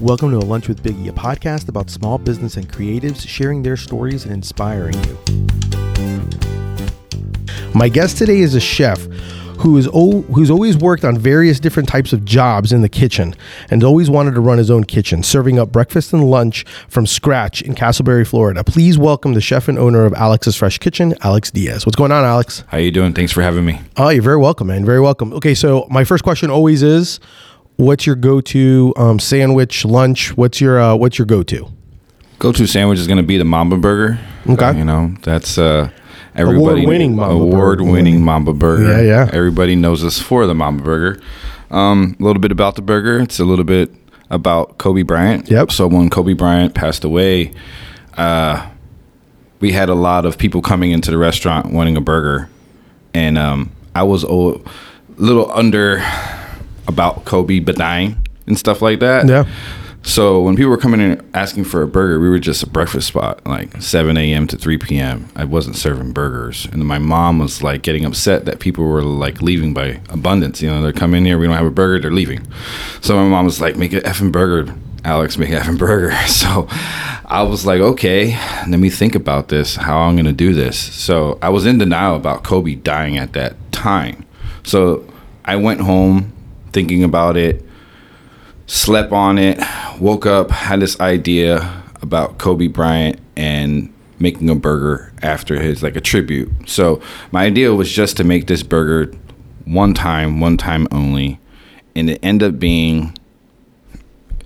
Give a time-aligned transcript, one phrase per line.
[0.00, 3.76] Welcome to A Lunch with Biggie, a podcast about small business and creatives sharing their
[3.76, 5.18] stories and inspiring you.
[7.74, 8.98] My guest today is a chef
[9.58, 13.34] who is o- who's always worked on various different types of jobs in the kitchen
[13.70, 17.60] and always wanted to run his own kitchen, serving up breakfast and lunch from scratch
[17.60, 18.64] in Casselberry, Florida.
[18.64, 21.84] Please welcome the chef and owner of Alex's Fresh Kitchen, Alex Diaz.
[21.84, 22.64] What's going on, Alex?
[22.68, 23.12] How are you doing?
[23.12, 23.80] Thanks for having me.
[23.98, 24.86] Oh, you're very welcome, man.
[24.86, 25.34] Very welcome.
[25.34, 27.20] Okay, so my first question always is,
[27.80, 30.36] what's your go-to um, sandwich lunch?
[30.36, 31.68] What's your uh, what's your go-to?
[32.38, 34.18] Go-to sandwich is going to be the Mamba Burger.
[34.48, 34.78] Okay.
[34.78, 35.90] you know that's uh,
[36.34, 39.02] everybody Award-winning Mamba award-winning Mamba Burger.
[39.02, 39.30] Yeah, yeah.
[39.32, 41.20] Everybody knows us for the Mamba Burger.
[41.70, 43.20] Um, a little bit about the burger.
[43.20, 43.92] It's a little bit
[44.28, 45.48] about Kobe Bryant.
[45.48, 45.70] Yep.
[45.70, 47.52] So when Kobe Bryant passed away,
[48.16, 48.68] uh,
[49.60, 52.48] we had a lot of people coming into the restaurant wanting a burger,
[53.14, 54.32] and um, I was a
[55.16, 55.98] little under
[56.90, 59.26] about Kobe dying and stuff like that.
[59.26, 59.46] Yeah.
[60.02, 63.08] So when people were coming in asking for a burger, we were just a breakfast
[63.08, 64.46] spot, like 7 a.m.
[64.46, 65.28] to 3 p.m.
[65.36, 69.42] I wasn't serving burgers, and my mom was like getting upset that people were like
[69.42, 70.62] leaving by abundance.
[70.62, 72.46] You know, they're coming here, we don't have a burger, they're leaving.
[73.02, 74.74] So my mom was like, "Make an effing burger,
[75.04, 76.66] Alex, make an effing burger." So
[77.26, 81.38] I was like, "Okay, let me think about this, how I'm gonna do this." So
[81.42, 84.24] I was in denial about Kobe dying at that time.
[84.62, 85.04] So
[85.44, 86.32] I went home
[86.72, 87.64] thinking about it
[88.70, 89.58] slept on it,
[89.98, 95.96] woke up, had this idea about Kobe Bryant and making a burger after his like
[95.96, 96.50] a tribute.
[96.66, 99.12] So my idea was just to make this burger
[99.64, 101.40] one time, one time only,
[101.96, 103.18] and it ended up being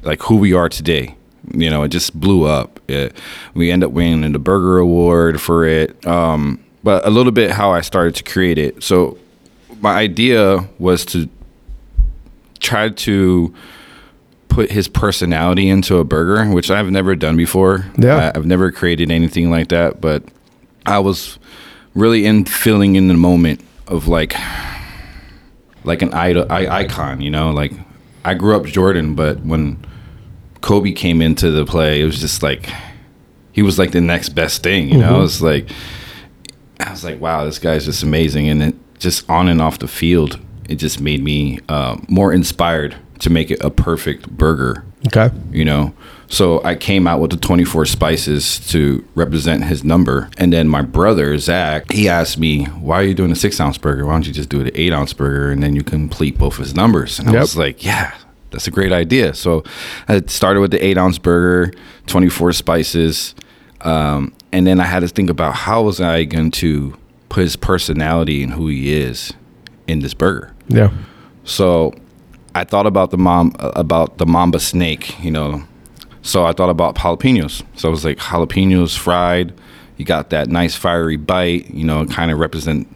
[0.02, 1.16] like who we are today.
[1.52, 2.80] You know, it just blew up.
[2.88, 3.14] It,
[3.52, 6.06] we end up winning the burger award for it.
[6.06, 8.82] Um, but a little bit how I started to create it.
[8.82, 9.18] So
[9.80, 11.28] my idea was to
[12.64, 13.54] try to
[14.48, 17.86] put his personality into a burger, which I've never done before.
[17.98, 18.32] Yeah.
[18.34, 20.22] I, have never created anything like that, but
[20.86, 21.38] I was
[21.94, 24.34] really in feeling in the moment of like
[25.84, 27.72] like an idol I, icon, you know, like
[28.24, 29.84] I grew up Jordan, but when
[30.62, 32.70] Kobe came into the play, it was just like
[33.52, 35.14] he was like the next best thing, you know.
[35.14, 35.24] Mm-hmm.
[35.24, 35.68] It's like
[36.80, 39.88] I was like, wow, this guy's just amazing, and it just on and off the
[39.88, 44.84] field, it just made me uh, more inspired to make it a perfect burger.
[45.06, 45.30] Okay.
[45.50, 45.94] you know?
[46.28, 50.30] So i came out with the 24 spices to represent his number.
[50.38, 53.78] And then my brother zach he asked me why are you doing a six ounce
[53.78, 54.06] burger?
[54.06, 56.74] Why don't you just do an eight ounce burger and then you complete both his
[56.74, 57.18] numbers?
[57.18, 58.14] And i was like yeah
[58.50, 59.34] that's a great idea.
[59.34, 59.64] So
[60.08, 61.72] i started with the eight ounce burger
[62.06, 63.34] 24 spices
[63.82, 66.96] um, and then i had to think about how was i going to
[67.28, 69.32] put his personality and who he is
[69.86, 70.90] in this burger Yeah.
[71.44, 71.92] so
[72.54, 75.64] I thought about the mom uh, about the mamba snake, you know.
[76.22, 77.62] So I thought about jalapenos.
[77.76, 79.52] So it was like jalapenos fried.
[79.96, 82.88] You got that nice fiery bite, you know, kind of represent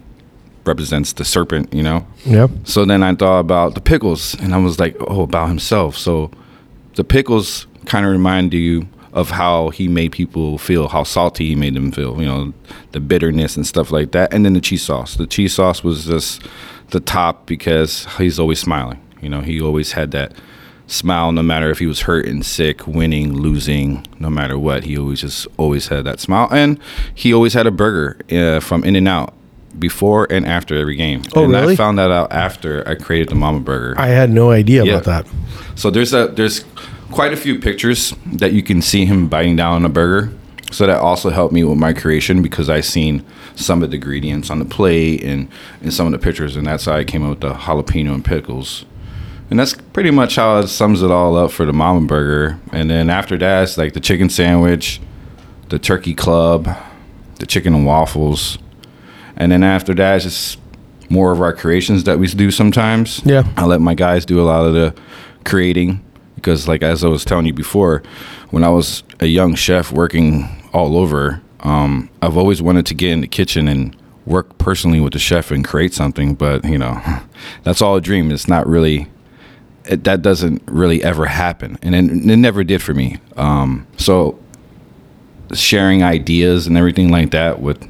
[0.65, 2.07] represents the serpent, you know.
[2.25, 2.51] Yep.
[2.65, 5.97] So then I thought about the pickles, and I was like, oh, about himself.
[5.97, 6.31] So
[6.95, 11.55] the pickles kind of remind you of how he made people feel, how salty he
[11.55, 12.53] made them feel, you know,
[12.93, 14.33] the bitterness and stuff like that.
[14.33, 15.17] And then the cheese sauce.
[15.17, 16.43] The cheese sauce was just
[16.91, 19.01] the top because he's always smiling.
[19.21, 20.33] You know, he always had that
[20.87, 24.85] smile no matter if he was hurt and sick, winning, losing, no matter what.
[24.85, 26.49] He always just always had that smile.
[26.51, 26.79] And
[27.15, 29.35] he always had a burger uh, from In and Out
[29.79, 31.23] before and after every game.
[31.37, 31.75] Oh, and really?
[31.75, 33.95] I found that out after I created the Mamba Burger.
[34.01, 34.95] I had no idea Yeah.
[34.99, 35.27] about that.
[35.77, 36.65] So there's a there's
[37.11, 40.33] quite a few pictures that you can see him biting down on a burger.
[40.71, 43.25] So that also helped me with my creation because I seen
[43.55, 45.49] some of the ingredients on the plate and
[45.81, 48.25] and some of the pictures, and that's how I came up with the jalapeno and
[48.25, 48.85] pickles.
[49.51, 52.61] And that's pretty much how it sums it all up for the Mamba Burger.
[52.71, 55.01] And then after that, it's like the chicken sandwich,
[55.71, 56.69] the turkey club,
[57.39, 58.59] the chicken and waffles,
[59.39, 60.59] and then after that, it's just
[61.09, 63.23] more of our creations that we do sometimes.
[63.25, 63.45] Yeah.
[63.57, 64.95] I let my guys do a lot of the
[65.45, 66.05] creating
[66.39, 68.03] because, like as I was telling you before,
[68.51, 73.11] when I was a young chef working all over, um, I've always wanted to get
[73.11, 73.97] in the kitchen and
[74.27, 76.35] work personally with the chef and create something.
[76.35, 77.01] But you know,
[77.65, 78.31] that's all a dream.
[78.31, 79.09] It's not really.
[79.85, 83.17] It, that doesn't really ever happen, and it, it never did for me.
[83.37, 84.39] Um, so,
[85.55, 87.89] sharing ideas and everything like that with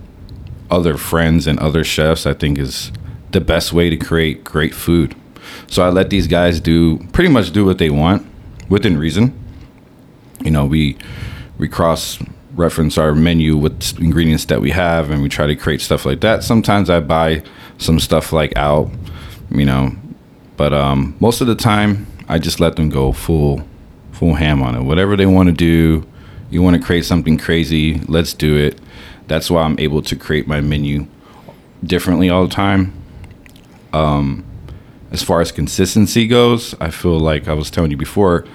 [0.70, 2.92] other friends and other chefs, I think is
[3.32, 5.16] the best way to create great food.
[5.66, 8.27] So I let these guys do pretty much do what they want
[8.68, 9.38] within reason.
[10.40, 10.96] You know, we
[11.58, 12.18] we cross
[12.54, 16.20] reference our menu with ingredients that we have and we try to create stuff like
[16.20, 16.42] that.
[16.42, 17.42] Sometimes I buy
[17.78, 18.90] some stuff like out,
[19.50, 19.94] you know,
[20.56, 23.62] but um, most of the time I just let them go full
[24.12, 24.82] full ham on it.
[24.82, 26.06] Whatever they want to do,
[26.50, 28.80] you want to create something crazy, let's do it.
[29.28, 31.06] That's why I'm able to create my menu
[31.84, 32.92] differently all the time.
[33.92, 34.44] Um,
[35.10, 38.46] as far as consistency goes, I feel like I was telling you before,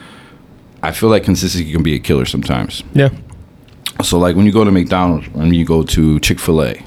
[0.81, 2.83] I feel like consistency can be a killer sometimes.
[2.93, 3.09] Yeah.
[4.03, 6.83] So like when you go to McDonald's and you go to Chick Fil A,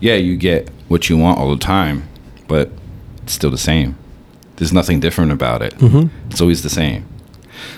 [0.00, 2.08] yeah, you get what you want all the time,
[2.46, 2.70] but
[3.22, 3.96] it's still the same.
[4.56, 5.74] There's nothing different about it.
[6.30, 7.06] It's always the same.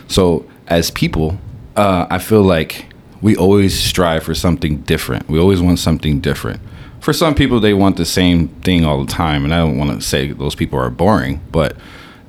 [0.06, 1.38] So as people,
[1.76, 2.86] uh, I feel like
[3.20, 5.28] we always strive for something different.
[5.28, 6.60] We always want something different.
[7.00, 9.90] For some people, they want the same thing all the time, and I don't want
[10.00, 11.40] to say those people are boring.
[11.52, 11.76] But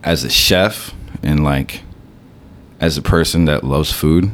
[0.03, 0.93] as a chef
[1.23, 1.81] and like
[2.79, 4.31] as a person that loves food,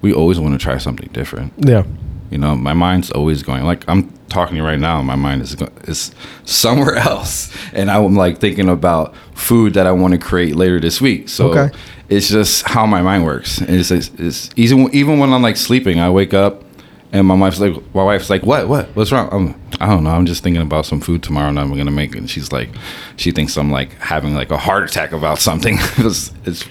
[0.00, 1.52] we always want to try something different.
[1.58, 1.84] Yeah.
[2.30, 3.64] You know, my mind's always going.
[3.64, 8.14] Like I'm talking to you right now, my mind is is somewhere else, and I'm
[8.14, 11.28] like thinking about food that I want to create later this week.
[11.28, 11.76] So Okay.
[12.08, 13.60] it's just how my mind works.
[13.60, 16.64] It's, it's, it's even even when I'm like sleeping, I wake up,
[17.12, 19.28] and my wife's like, my wife's like, what, what, what's wrong?
[19.30, 20.10] I'm, I don't know.
[20.10, 22.18] I'm just thinking about some food tomorrow, and I'm gonna make it.
[22.18, 22.70] And she's like,
[23.16, 25.76] she thinks I'm like having like a heart attack about something.
[25.98, 26.64] it's, it's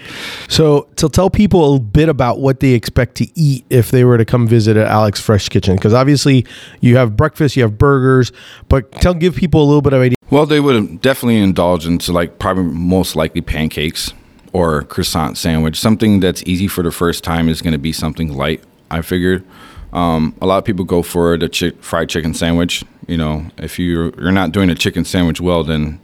[0.49, 4.17] So to tell people a bit about what they expect to eat if they were
[4.17, 6.43] to come visit at Alex Fresh Kitchen, because obviously
[6.79, 8.31] you have breakfast, you have burgers,
[8.67, 10.15] but tell give people a little bit of idea.
[10.31, 14.11] Well, they would definitely indulge into like probably most likely pancakes
[14.53, 15.79] or croissant sandwich.
[15.79, 18.63] Something that's easy for the first time is going to be something light.
[18.89, 19.45] I figured.
[19.93, 22.83] Um, a lot of people go for the chick fried chicken sandwich.
[23.07, 25.99] You know, if you're you're not doing a chicken sandwich well, then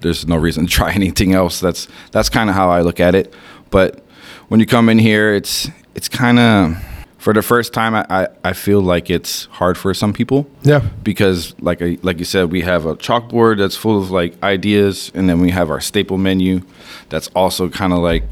[0.00, 1.60] there's no reason to try anything else.
[1.60, 3.32] That's that's kind of how I look at it.
[3.70, 4.02] But
[4.48, 6.76] when you come in here, it's it's kind of
[7.18, 7.94] for the first time.
[7.94, 10.80] I, I I feel like it's hard for some people Yeah.
[11.04, 15.12] because like I, like you said, we have a chalkboard that's full of like ideas,
[15.14, 16.62] and then we have our staple menu
[17.10, 18.24] that's also kind of like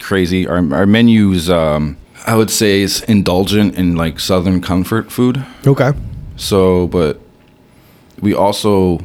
[0.00, 0.48] crazy.
[0.48, 5.44] Our our menu's um, I would say is indulgent in like southern comfort food.
[5.66, 5.92] Okay.
[6.36, 7.20] So, but
[8.20, 9.00] we also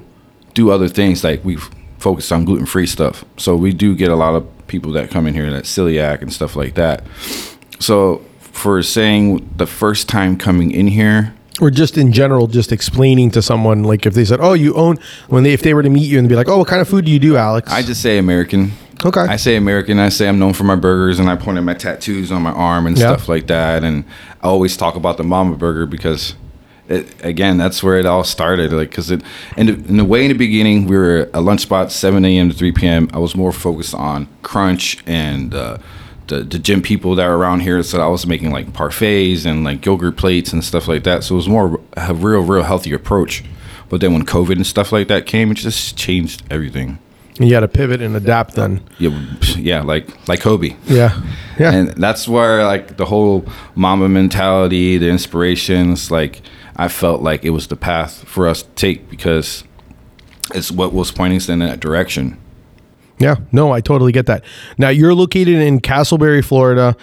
[0.53, 1.57] do other things like we
[1.97, 3.25] focus on gluten free stuff.
[3.37, 6.31] So we do get a lot of people that come in here that celiac and
[6.31, 7.03] stuff like that.
[7.79, 13.31] So for saying the first time coming in here, Or just in general, just explaining
[13.31, 15.89] to someone like if they said, "Oh, you own," when they if they were to
[15.89, 17.81] meet you and be like, "Oh, what kind of food do you do, Alex?" I
[17.81, 18.71] just say American.
[19.05, 19.21] Okay.
[19.21, 19.97] I say American.
[19.99, 22.51] I say I'm known for my burgers, and I point at my tattoos on my
[22.51, 23.13] arm and Yeah.
[23.15, 23.83] stuff like that.
[23.83, 24.03] And
[24.43, 26.35] I always talk about the Mamba Burger because,
[26.89, 28.73] it, again, that's where it all started.
[28.73, 29.21] Like, cause it,
[29.55, 32.49] and in the way in the beginning, we were a lunch spot, 7 a.m.
[32.49, 33.09] to 3 p.m.
[33.13, 35.77] I was more focused on crunch and uh,
[36.27, 37.81] the the gym people that were around here.
[37.83, 41.23] So I was making like parfaits and like yogurt plates and stuff like that.
[41.23, 43.43] So it was more a real, real healthy approach.
[43.87, 46.99] But then when COVID and stuff like that came, it just changed everything.
[47.39, 48.81] You had to pivot and adapt then.
[48.97, 49.17] Yeah,
[49.57, 50.75] yeah, like like Kobe.
[50.85, 51.21] Yeah.
[51.57, 51.71] Yeah.
[51.71, 53.45] And that's where like the whole
[53.75, 56.41] Mamba mentality, the inspirations, like
[56.75, 59.63] I felt like it was the path for us to take because
[60.53, 62.37] it's what was pointing us in that direction.
[63.19, 64.45] Yeah, no, I totally get that.
[64.77, 66.95] Now you're located in Casselberry, Florida.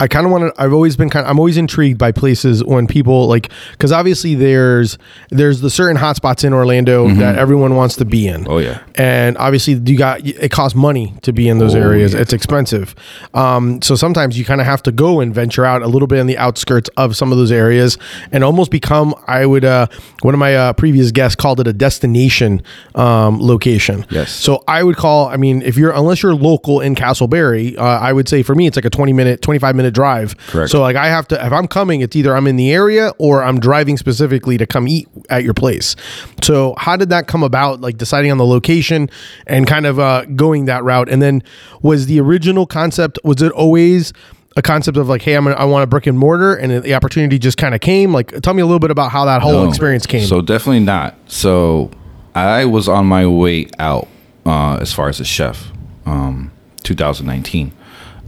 [0.00, 0.60] I kind of want to.
[0.62, 1.24] I've always been kind.
[1.26, 4.98] I'm always intrigued by places when people like because obviously there's
[5.30, 8.40] there's the certain hotspots in Orlando that everyone wants to be in.
[8.42, 8.50] Mm-hmm.
[8.52, 8.82] Oh, yeah.
[8.96, 12.12] and obviously you got it costs money to be in those Oh, areas.
[12.12, 12.20] yeah.
[12.20, 12.94] It's expensive.
[13.34, 16.18] Um, so sometimes you kind of have to go and venture out a little bit
[16.18, 17.96] in the outskirts of some of those areas
[18.32, 19.14] and almost become.
[19.28, 19.64] I would.
[19.64, 19.86] Uh,
[20.22, 22.62] one of my uh, previous guests called it a destination
[22.96, 24.04] um, location.
[24.10, 24.32] Yes.
[24.32, 25.28] So I would call.
[25.28, 28.66] I mean, if you're unless you're local in Casselberry, uh, I would say for me
[28.66, 30.36] it's like a 20 minute, 25 minute drive.
[30.48, 30.70] Correct.
[30.70, 33.42] So like I have to if I'm coming, it's either I'm in the area or
[33.42, 35.96] I'm driving specifically to come eat at your place.
[36.42, 37.80] So how did that come about?
[37.80, 39.08] Like deciding on the location
[39.46, 41.42] and kind of uh, going that route, and then
[41.82, 44.12] was the original concept was it always
[44.56, 46.94] a concept of like, hey, I'm gonna, I want a brick and mortar, and the
[46.94, 48.12] opportunity just kind of came.
[48.12, 49.68] Like, tell me a little bit about how that whole No.
[49.68, 50.26] experience came.
[50.26, 51.16] So definitely not.
[51.26, 51.90] So
[52.36, 54.06] I was on my way out
[54.46, 55.72] uh, as far as a chef,
[56.06, 56.52] um,
[56.84, 57.72] 2019.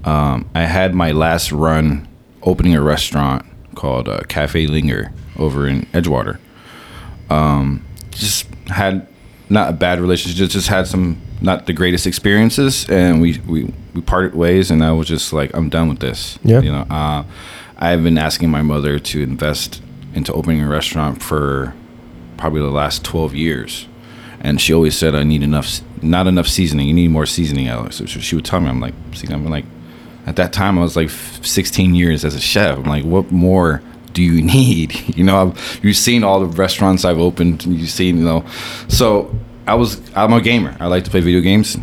[0.06, 2.08] Um, I had my last run
[2.42, 3.44] opening a restaurant
[3.74, 6.38] called uh, Cafe Linger over in Edgewater.
[7.28, 9.06] Um, just had
[9.50, 13.72] not a bad relationship, just, just had some not the greatest experiences, and we, we,
[13.94, 16.38] we parted ways, and I was just like, I'm done with this.
[16.42, 16.60] Yeah.
[16.60, 17.24] You know, uh,
[17.76, 19.82] I've been asking my mother to invest
[20.14, 21.74] into opening a restaurant for
[22.38, 23.86] probably the last 12 years.
[24.40, 26.88] And she always said, I need enough, not enough seasoning.
[26.88, 27.96] You need more seasoning, Alex.
[27.96, 29.64] So she would tell me, I'm like, see, I'm like,
[30.26, 32.78] at that time, I was like 16 years as a chef.
[32.78, 33.80] I'm like, what more
[34.12, 35.16] do you need?
[35.16, 37.64] You know, I've, you've seen all the restaurants I've opened.
[37.64, 38.44] You've seen, you know.
[38.88, 39.34] So
[39.66, 40.76] I was, I'm a gamer.
[40.80, 41.76] I like to play video games.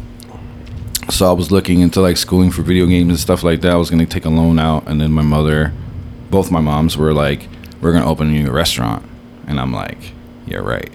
[1.10, 3.72] So I was looking into like schooling for video games and stuff like that.
[3.72, 5.74] I was gonna take a loan out, and then my mother,
[6.30, 7.50] both my moms were like,
[7.82, 9.06] "We're gonna open a new restaurant,"
[9.46, 10.14] and I'm like,
[10.48, 10.90] "Yeah, right."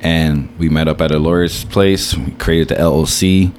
[0.00, 2.16] And we met up at a lawyer's place.
[2.16, 3.52] We created the LLC,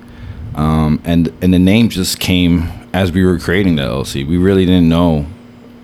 [0.55, 4.27] um, and and the name just came as we were creating the LLC.
[4.27, 5.25] We really didn't know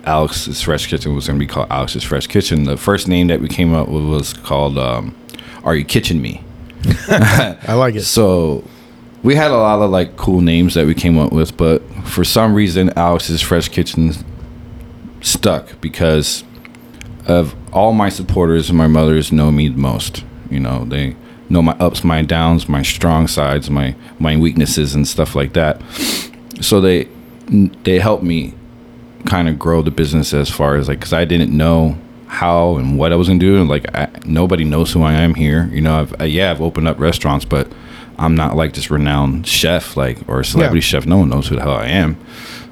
[0.04, 2.64] Alex's Fresh Kitchen was going to be called Alex's Fresh Kitchen.
[2.64, 5.14] The first name that we came up with was called um,
[5.64, 6.42] Are You Kitchen Me?
[7.08, 8.04] I like it.
[8.04, 8.64] So
[9.22, 12.24] we had a lot of like cool names that we came up with, but for
[12.24, 14.12] some reason, Alex's Fresh Kitchen
[15.20, 16.44] stuck because
[17.26, 20.24] of all my supporters and my mothers know me the most.
[20.50, 21.16] You know, they
[21.50, 25.82] know my ups, my downs, my strong sides, my my weaknesses, and stuff like that.
[26.60, 27.08] So they
[27.84, 28.54] they helped me
[29.26, 31.96] kind of grow the business as far as like because I didn't know
[32.26, 33.58] how and what I was gonna do.
[33.60, 35.68] And like I, nobody knows who I am here.
[35.72, 37.70] You know, I've, uh, yeah, I've opened up restaurants, but
[38.18, 41.00] I'm not like this renowned chef, like or celebrity Yeah.
[41.00, 41.06] chef.
[41.06, 42.16] No one knows who the hell I am.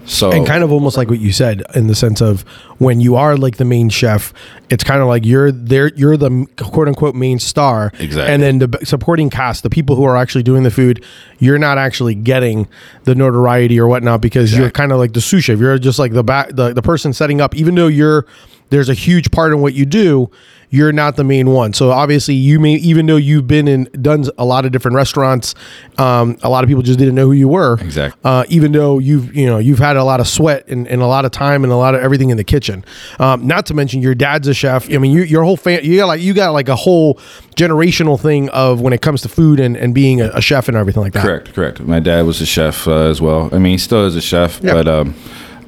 [0.06, 2.42] So and kind of almost like what you said in the sense of
[2.78, 4.32] when you are like the main chef
[4.70, 7.92] it's kind of like you're there you're the quote unquote main star.
[7.98, 8.32] Exactly.
[8.32, 11.04] and then the supporting cast the people who are actually doing the food
[11.38, 12.68] you're not actually getting
[13.04, 15.58] the notoriety or whatnot because you're kind of like the sous chef.
[15.58, 17.54] You're just like the back the, the person setting up.
[17.54, 18.26] Even though you're
[18.70, 20.30] there's a huge part in what you do
[20.70, 24.24] you're not the main one so obviously you may even though you've been in done
[24.38, 25.54] a lot of different restaurants
[25.98, 28.20] um, a lot of people just didn't know who you were Exactly.
[28.24, 31.06] uh, even though you've you know you've had a lot of sweat and, and a
[31.06, 32.84] lot of time and a lot of everything in the kitchen.
[33.18, 34.92] Um, not to mention your dad's a chef.
[34.92, 37.14] I mean, you, your whole fam- you got like you got like a whole
[37.56, 40.76] generational thing of when it comes to food and, and being a, a chef and
[40.76, 41.22] everything like that.
[41.24, 41.80] Correct, correct.
[41.80, 43.48] My dad was a chef uh, as well.
[43.52, 44.72] I mean, he still is a chef, Yeah.
[44.74, 45.14] but um,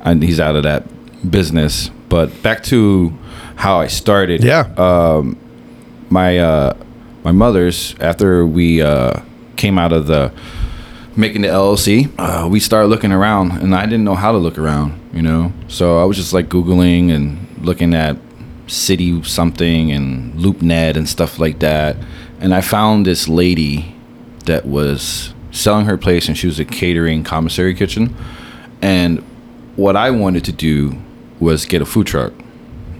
[0.03, 0.85] and he's out of that
[1.31, 1.91] business.
[2.09, 3.13] But back to
[3.59, 4.43] how I started.
[4.45, 4.73] Yeah.
[6.09, 6.75] my uh,
[7.25, 9.21] my mother's after we uh,
[9.57, 10.33] came out of the
[11.17, 14.57] making the LLC, uh, we started looking around, and I didn't know how to look
[14.57, 15.53] around, you know.
[15.67, 18.17] So I was just like googling and looking at
[18.69, 21.97] city something and LoopNet and stuff like that,
[22.41, 23.95] and I found this lady
[24.47, 28.15] that was selling her place, and she was a catering commissary kitchen,
[28.81, 29.19] and
[29.75, 30.97] what I wanted to do
[31.41, 32.33] was get a food truck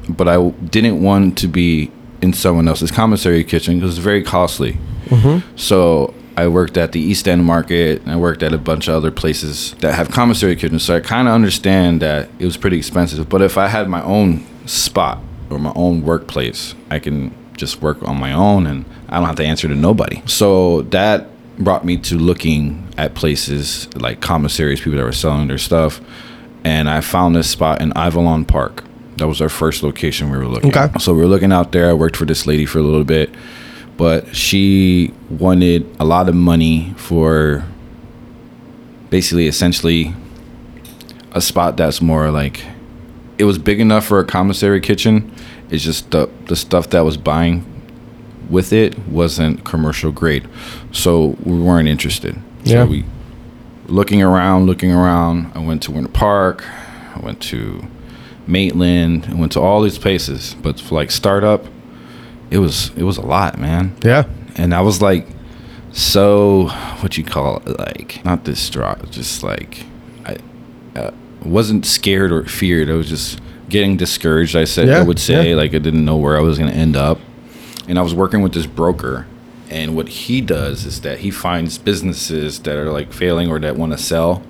[0.09, 4.79] but I didn't want to be in someone else's commissary kitchen because it's very costly.
[5.07, 5.57] Mm-hmm.
[5.57, 8.95] So I worked at the East End Market and I worked at a bunch of
[8.95, 10.85] other places that have commissary kitchens.
[10.85, 13.29] So I kind of understand that it was pretty expensive.
[13.29, 18.03] But if I had my own spot or my own workplace, I can just work
[18.03, 20.23] on my own and I don't have to answer to nobody.
[20.27, 21.27] So that
[21.59, 26.01] brought me to looking at places like commissaries, people that were selling their stuff.
[26.65, 28.85] And I found this spot in Avalon Park.
[29.19, 30.91] That was our first location we were looking Okay.
[30.95, 31.01] at.
[31.03, 31.91] So we were looking out there.
[31.91, 33.31] I worked for this lady for a little bit,
[33.97, 37.65] but she wanted a lot of money for
[39.11, 40.15] basically, essentially,
[41.33, 42.65] a spot that's more like
[43.39, 45.31] it was big enough for a commissary kitchen.
[45.71, 47.65] It's just the the stuff that was buying
[48.49, 50.49] with it wasn't commercial grade,
[50.93, 52.37] so we weren't interested.
[52.65, 52.85] Yeah.
[52.85, 53.05] So we
[53.87, 55.53] looking around, looking around.
[55.55, 56.65] I went to Winter Park.
[57.15, 57.85] I went to
[58.49, 59.27] Maitland.
[59.31, 61.67] I went to all these places, but for like startup,
[62.51, 63.97] it was it was a lot, man.
[64.03, 64.25] Yeah.
[64.57, 65.27] And I was like,
[65.93, 66.69] so
[67.01, 67.79] what you call it?
[67.79, 69.85] Like not distraught, just like
[70.25, 70.37] I
[70.97, 71.11] uh,
[71.45, 72.91] wasn't scared or feared.
[72.91, 74.57] I was just getting discouraged.
[74.57, 75.57] I said Yeah, I would say yeah.
[75.57, 77.19] like I didn't know where I was gonna end up,
[77.87, 79.27] and I was working with this broker.
[79.71, 83.77] And what he does is that he finds businesses that are like failing or that
[83.77, 84.43] want to sell.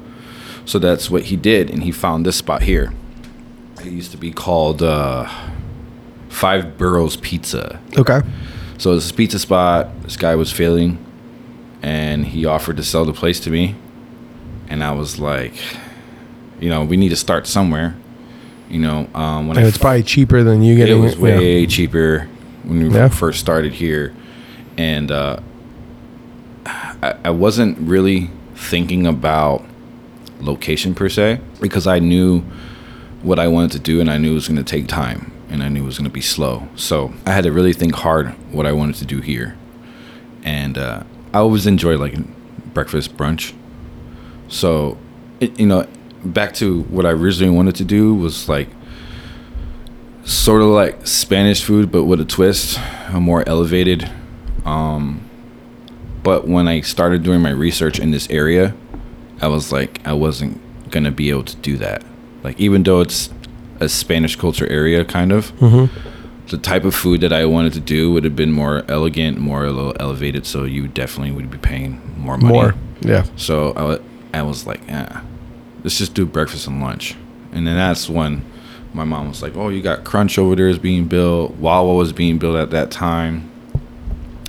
[0.64, 2.92] So that's what he did, and he found this spot here.
[3.80, 5.28] It used to be called uh,
[6.28, 7.80] Five Boroughs Pizza.
[7.96, 8.20] Okay.
[8.78, 11.04] So this pizza spot, this guy was failing,
[11.82, 13.74] and he offered to sell the place to me,
[14.68, 15.54] and I was like,
[16.60, 17.96] you know, we need to start somewhere.
[18.68, 21.20] You know, um, when And I it's probably cheaper than you getting it was yeah.
[21.38, 22.28] way cheaper
[22.64, 23.08] when we Yeah.
[23.08, 24.14] first started here,
[24.76, 25.38] and uh,
[26.66, 29.64] I, I wasn't really thinking about
[30.40, 32.44] location per se because I knew
[33.22, 35.62] what I wanted to do and I knew it was going to take time and
[35.62, 36.68] I knew it was going to be slow.
[36.76, 39.56] So I had to really think hard what I wanted to do here,
[40.44, 42.16] and uh, I always enjoy like
[42.74, 43.54] breakfast brunch.
[44.48, 44.98] So,
[45.40, 45.86] it, you know,
[46.24, 48.68] back to what I originally wanted to do was like
[50.24, 54.10] sort of like Spanish food, but with a twist, a more elevated.
[54.64, 55.28] Um,
[56.22, 58.74] but when I started doing my research in this area,
[59.40, 60.60] I was like, I wasn't
[60.90, 62.04] gonna be able to do that.
[62.42, 63.30] Like, even though it's
[63.80, 65.52] a Spanish culture area, kind of,
[66.48, 69.64] the type of food that I wanted to do would have been more elegant, more
[69.64, 70.46] a little elevated.
[70.46, 72.54] So you definitely would be paying more money.
[72.54, 72.74] More.
[73.00, 73.24] Yeah.
[73.36, 74.00] So
[74.32, 75.22] I, was like, yeah,
[75.84, 77.16] let's just do breakfast and lunch.
[77.52, 78.44] And then that's when
[78.94, 81.56] my mom was like, oh, you got Crunch over there is being built.
[81.56, 83.50] Wawa was being built at that time.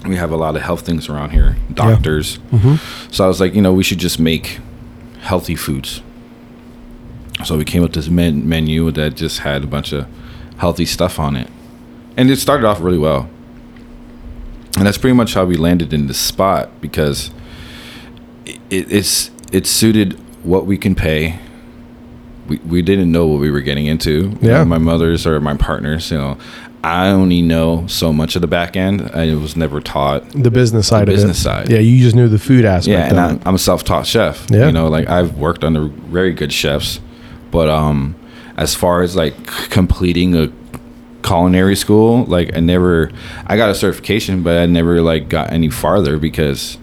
[0.05, 2.37] We have a lot of health things around here, doctors.
[2.51, 3.11] Mm-hmm.
[3.11, 4.59] So I was like, you know, we should just make
[5.19, 6.01] healthy foods.
[7.45, 10.05] So we came up with this men- menu that just had a bunch of
[10.57, 11.47] healthy stuff on it.
[12.17, 13.29] And it started off really well.
[14.77, 17.31] And that's pretty much how we landed in this spot because
[18.45, 21.39] it, it's it suited what we can pay.
[22.47, 24.37] We, we didn't know what we were getting into.
[24.41, 24.63] Yeah.
[24.63, 26.37] my mother's or my partners, you know,
[26.83, 29.01] I only know so much of the back end.
[29.13, 31.43] I was never taught The business side of business it.
[31.43, 31.69] side.
[31.69, 32.87] Yeah, you just knew the food aspect.
[32.91, 33.41] yeah, and I'm.
[33.45, 34.45] I'm a self-taught chef.
[34.49, 34.67] Yeah.
[34.67, 36.99] you know, like I've worked under very good chefs,
[37.51, 38.15] but um,
[38.57, 40.51] as far as like completing a
[41.23, 43.11] culinary school, like I never,
[43.45, 46.77] I got a certification, but I never like got any farther because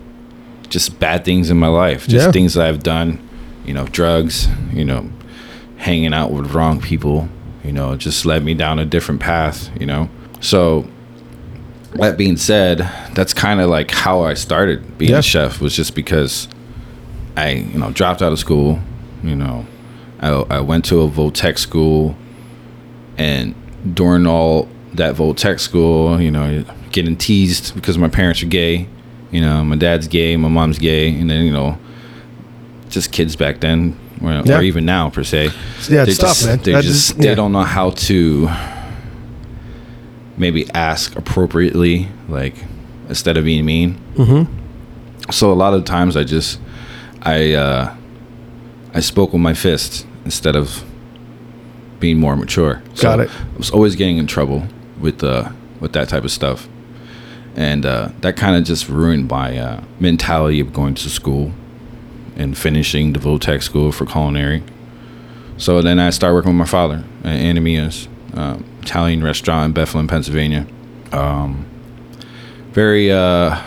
[0.69, 2.33] just bad things in my life, just Yeah.
[2.33, 3.19] things that I've done,
[3.65, 5.09] you know, drugs, you know,
[5.79, 7.29] hanging out with wrong people,
[7.65, 10.09] you know, just led me down a different path, you know.
[10.41, 10.87] So
[11.95, 12.79] that being said,
[13.15, 15.19] that's kind of like how I started being Yeah.
[15.19, 16.49] a chef was just because
[17.37, 18.81] I, you know, dropped out of school,
[19.23, 19.67] you know,
[20.21, 22.17] I, I went to a vo-tech school
[23.19, 23.55] and
[23.95, 28.89] during all that vo-tech school, you know, getting teased because my parents are gay,
[29.31, 31.79] you know, my dad's gay, my mom's gay, and then, you know,
[32.89, 34.59] just kids back then, or, Yeah.
[34.59, 35.47] or even now per se.
[35.47, 36.59] Yeah, it's they tough, just, man.
[36.63, 37.35] They That just, they yeah.
[37.35, 38.49] don't know how to
[40.37, 42.55] maybe ask appropriately, like
[43.09, 43.99] instead of being mean.
[44.15, 45.31] Mm-hmm.
[45.31, 46.61] So a lot of times I just
[47.23, 47.95] I uh
[48.97, 50.83] I spoke with my fist instead of
[52.01, 52.83] being more mature.
[52.95, 53.31] So Got it.
[53.31, 54.67] I was always getting in trouble
[54.99, 55.51] with uh
[55.81, 56.67] with that type of stuff.
[57.55, 61.53] And uh, that kind of just ruined my uh, mentality of going to school
[62.37, 64.63] and finishing the vo-tech school for culinary.
[65.57, 70.07] So then I started working with my father at Anamia's um, Italian restaurant in Bethlehem,
[70.07, 70.67] Pennsylvania.
[71.13, 71.67] Um,
[72.73, 73.59] very uh,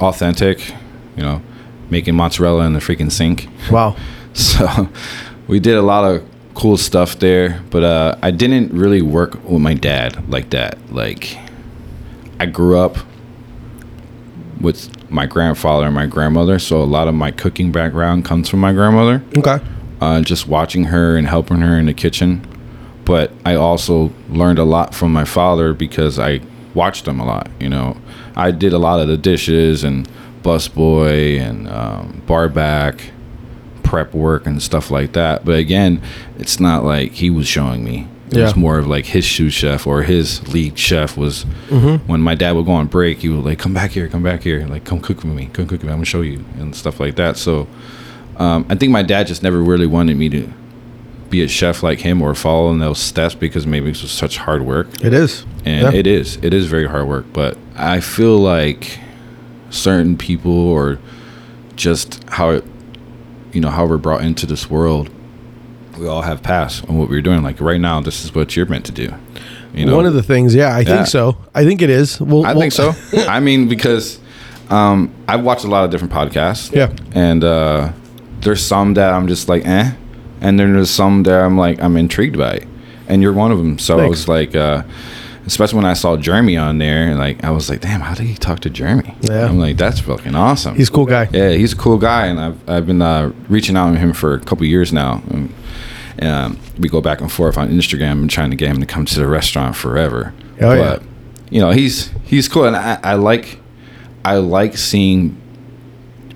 [0.00, 0.68] authentic,
[1.16, 1.40] you know,
[1.88, 3.48] making mozzarella in the freaking sink.
[3.70, 3.96] Wow.
[4.34, 4.88] So
[5.48, 9.60] we did a lot of cool stuff there, but uh, I didn't really work with
[9.60, 10.78] my dad like that.
[10.92, 11.36] Like,
[12.40, 12.96] I grew up
[14.60, 18.60] with my grandfather and my grandmother, so a lot of my cooking background comes from
[18.60, 19.58] my grandmother Okay.
[20.00, 22.46] uh, just watching her and helping her in the kitchen.
[23.04, 26.40] But I also learned a lot from my father because I
[26.74, 27.48] watched him a lot.
[27.58, 27.96] You know,
[28.36, 30.08] I did a lot of the dishes and
[30.42, 33.10] busboy and um, bar back,
[33.92, 35.44] prep work and stuff like that.
[35.44, 36.00] But again,
[36.38, 38.08] it's not like he was showing me.
[38.30, 41.42] It was more of like his sous chef or his lead chef was
[42.06, 43.18] when my dad would go on break.
[43.18, 45.66] He would like, "Come back here, come back here, like come cook with me, come
[45.66, 45.90] cook with me.
[45.90, 47.68] I'm gonna show you and stuff like that." So
[48.38, 50.50] um, I think my dad just never really wanted me to
[51.28, 54.38] be a chef like him or follow in those steps because maybe it was such
[54.38, 54.86] hard work.
[55.04, 55.44] It is.
[55.66, 55.98] And Yeah.
[56.00, 56.38] it is.
[56.40, 57.26] It is very hard work.
[57.34, 58.98] But I feel like
[59.68, 60.98] certain people or
[61.76, 62.64] just how it,
[63.52, 65.10] you know, how we're brought into this world,
[65.98, 67.42] we all have paths on what we're doing.
[67.42, 69.12] Like right now, this is what you're meant to do.
[69.74, 70.84] You know, One of the things, yeah, I Yeah.
[70.96, 71.36] think so.
[71.54, 72.20] I think it is.
[72.20, 72.94] Well, I well- think so.
[73.28, 74.18] I mean, because
[74.70, 76.74] um, I've watched a lot of different podcasts.
[76.74, 76.92] Yeah.
[77.14, 77.92] And uh,
[78.40, 79.92] there's some that I'm just like, eh.
[80.40, 82.66] And then there's some that I'm like, I'm intrigued by.
[83.08, 83.78] And you're one of them.
[83.78, 84.82] So I was like, uh,
[85.46, 88.26] especially when I saw Jeremy on there, and like, I was like, damn, how did
[88.26, 89.14] he talk to Jeremy?
[89.20, 89.46] Yeah.
[89.46, 90.74] I'm like, that's fucking awesome.
[90.76, 91.28] He's a cool guy.
[91.32, 94.34] Yeah, he's a cool guy, and I've I've been uh, reaching out to him for
[94.34, 95.22] a couple years now.
[95.30, 95.52] And,
[96.20, 99.04] um, we go back and forth on Instagram and trying to get him to come
[99.06, 100.32] to the restaurant forever.
[100.60, 100.78] Oh, yeah.
[100.96, 101.02] but
[101.50, 103.58] you know, he's he's cool, and I, I like
[104.24, 105.40] I like seeing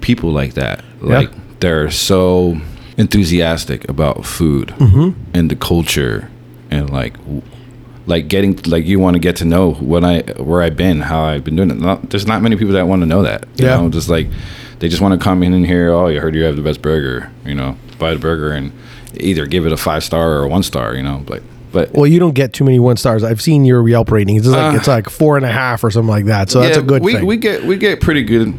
[0.01, 0.83] people like that.
[1.03, 1.19] Yeah.
[1.19, 2.59] Like they're so
[2.97, 5.21] enthusiastic about food Mm-hmm.
[5.35, 6.31] and the culture,
[6.71, 7.16] and like
[8.07, 11.25] like getting like you want to get to know what I where I've been, how
[11.25, 11.79] I've been doing it.
[11.79, 13.47] Not, there's not many people that want to know that.
[13.57, 13.77] You Yeah.
[13.77, 14.29] know, just like
[14.79, 16.83] they just want to come in and hear, oh, you heard you have the best
[16.83, 17.31] burger.
[17.45, 18.73] You know, buy the burger and
[19.19, 20.95] either give it a five star or a one star.
[20.95, 21.42] You know, but
[21.73, 23.25] but Well, you don't get too many one stars.
[23.25, 24.47] I've seen your Yelp ratings.
[24.47, 26.49] It's like Uh, it's like four and a half or something like that.
[26.49, 27.27] So that's a good we, thing.
[27.27, 28.55] We get we get pretty good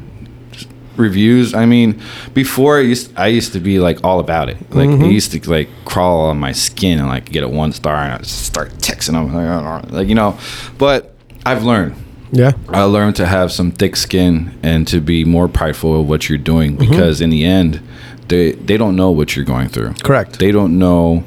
[0.98, 1.54] reviews.
[1.54, 2.02] I mean,
[2.34, 4.58] before I used I used to be like all about it.
[4.74, 5.04] Like Mm-hmm.
[5.04, 8.14] I used to like crawl on my skin and like get a one star and
[8.14, 10.38] I start texting them like, "Oh, like you know.
[10.78, 11.14] But
[11.46, 11.96] I've learned.
[12.32, 12.52] yeah.
[12.70, 16.38] I learned to have some thick skin and to be more prideful of what you're
[16.38, 16.90] doing Mm-hmm.
[16.92, 17.80] because in the end,
[18.28, 19.94] they they don't know what you're going through.
[20.04, 20.40] Correct.
[20.40, 21.24] They don't know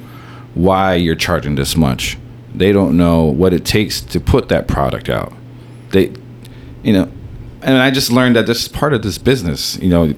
[0.54, 2.18] why you're charging this much.
[2.52, 5.32] they don't know what it takes to put that product out.
[5.92, 6.12] They,
[6.82, 7.08] you know,
[7.62, 9.78] and I just learned that this is part of this business.
[9.78, 10.14] You know,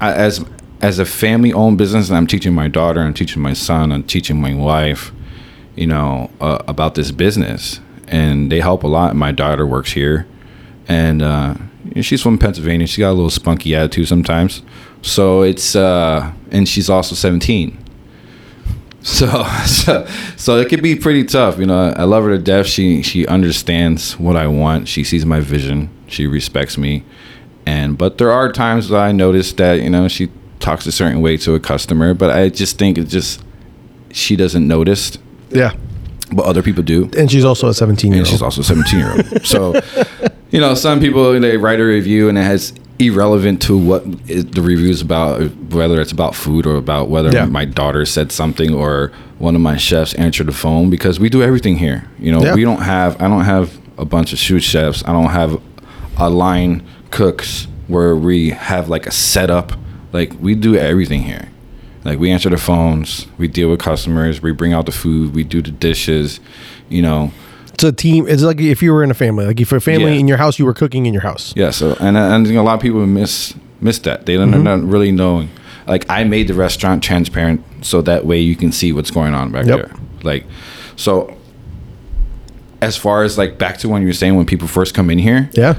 [0.00, 0.44] I, as
[0.82, 4.02] as a family owned business, and I'm teaching my daughter, I'm teaching my son, I'm
[4.02, 5.12] teaching my wife,
[5.76, 9.14] you know, uh, about this business, and they help a lot.
[9.14, 10.26] My daughter works here,
[10.88, 11.54] and uh,
[12.00, 12.86] she's from Pennsylvania.
[12.86, 14.62] She's got a little spunky attitude sometimes,
[15.02, 17.78] so it's uh, and she's also 17.
[19.02, 20.06] So, so,
[20.36, 21.58] so it could be pretty tough.
[21.58, 22.66] You know, I love her to death.
[22.66, 24.88] She she understands what I want.
[24.88, 25.88] She sees my vision.
[26.10, 27.04] She respects me,
[27.66, 31.22] and but there are times that I notice that you know she talks a certain
[31.22, 33.42] way to a customer, but I just think it's just
[34.12, 35.16] she doesn't notice,
[35.50, 35.72] Yeah.
[36.32, 37.08] but other people do.
[37.16, 38.28] And she's also a 17 year old.
[38.28, 39.46] She's also 17 year old.
[39.54, 39.80] so,
[40.50, 44.60] you know, some people they write a review and it has irrelevant to what the
[44.60, 45.40] review is about,
[45.72, 47.46] whether it's about food or about whether Yeah.
[47.46, 51.42] my daughter said something or one of my chefs answered the phone because we do
[51.42, 52.04] everything here.
[52.18, 52.54] You know, Yeah.
[52.54, 55.02] we don't have I don't have a bunch of sous chefs.
[55.06, 55.58] I don't have
[56.20, 59.72] a line cooks where we have like a setup.
[60.12, 61.48] Like we do everything here.
[62.04, 65.44] Like we answer the phones, we deal with customers, we bring out the food, we
[65.44, 66.40] do the dishes,
[66.88, 67.30] you know.
[67.74, 68.26] It's a team.
[68.28, 69.44] It's like if you were in a family.
[69.46, 70.20] Like if a family Yeah.
[70.20, 71.52] in your house, you were cooking in your house.
[71.56, 74.26] Yeah, so and and a lot of people miss miss that.
[74.26, 74.62] They don't, mm-hmm.
[74.62, 75.48] not really knowing.
[75.86, 79.50] Like I made the restaurant transparent so that way you can see what's going on
[79.50, 79.76] back Yep.
[79.78, 79.92] there.
[80.22, 80.46] Like
[80.96, 81.36] so
[82.82, 85.18] as far as like back to when you were saying when people first come in
[85.18, 85.74] here, Yeah.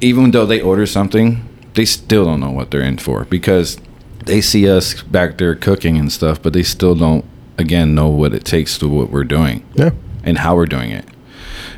[0.00, 3.78] Even though they order something, they still don't know what they're in for because
[4.26, 7.24] they see us back there cooking and stuff, but they still don't
[7.58, 9.90] again know what it takes to what we're doing Yeah.
[10.24, 11.04] and how we're doing it.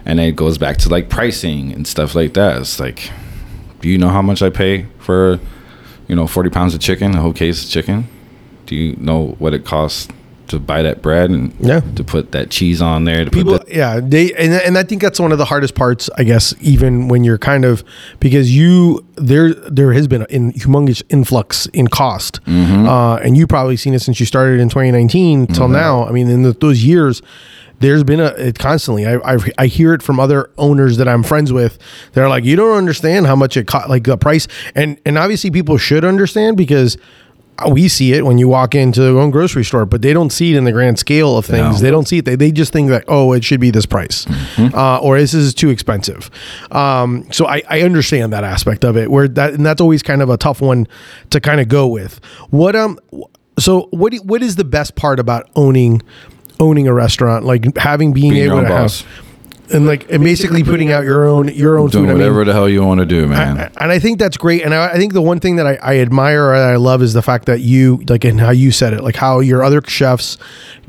[0.04, 2.60] And it goes back to like pricing and stuff like that.
[2.60, 3.10] It's like,
[3.80, 5.38] do you know how much I pay for,
[6.08, 8.06] you know, 40 pounds of chicken, a whole case of chicken?
[8.66, 10.08] Do you know what it costs
[10.48, 11.80] to buy that bread and Yeah.
[11.96, 13.24] to put that cheese on there?
[13.24, 16.10] To people that, yeah they and, and i think that's one of the hardest parts
[16.18, 17.82] i guess even when you're kind of
[18.20, 23.76] because you there there has been an humongous influx in cost uh, and you probably
[23.76, 27.22] seen it since you started in 2019 till now i mean in the, those years
[27.80, 31.22] there's been a it constantly I, I I hear it from other owners that I'm
[31.24, 31.78] friends with
[32.12, 35.50] they're like you don't understand how much it cost like the price and and obviously
[35.50, 36.96] people should understand because
[37.70, 40.52] we see it when you walk into their own grocery store, but they don't see
[40.54, 41.76] it in the grand scale of things.
[41.76, 41.82] No.
[41.82, 42.24] They don't see it.
[42.24, 44.26] They, they just think that, oh, it should be this price
[44.58, 46.30] uh, or this is too expensive.
[46.70, 50.22] Um, so I, I understand that aspect of it where that, and that's always kind
[50.22, 50.88] of a tough one
[51.30, 52.20] to kind of go with.
[52.50, 52.98] What, um,
[53.58, 56.02] so what, what is the best part about owning,
[56.58, 57.44] owning a restaurant?
[57.44, 59.02] Like having, being, Being able to boss.
[59.02, 59.31] have,
[59.72, 62.10] and like, and basically putting out your own, your own doing food.
[62.10, 63.72] I mean, whatever the hell you want to do, man.
[63.76, 64.62] and I think that's great.
[64.62, 67.12] And I, I think the one thing that I, I admire or I love is
[67.12, 70.38] the fact that you like and how you said it, like how your other chefs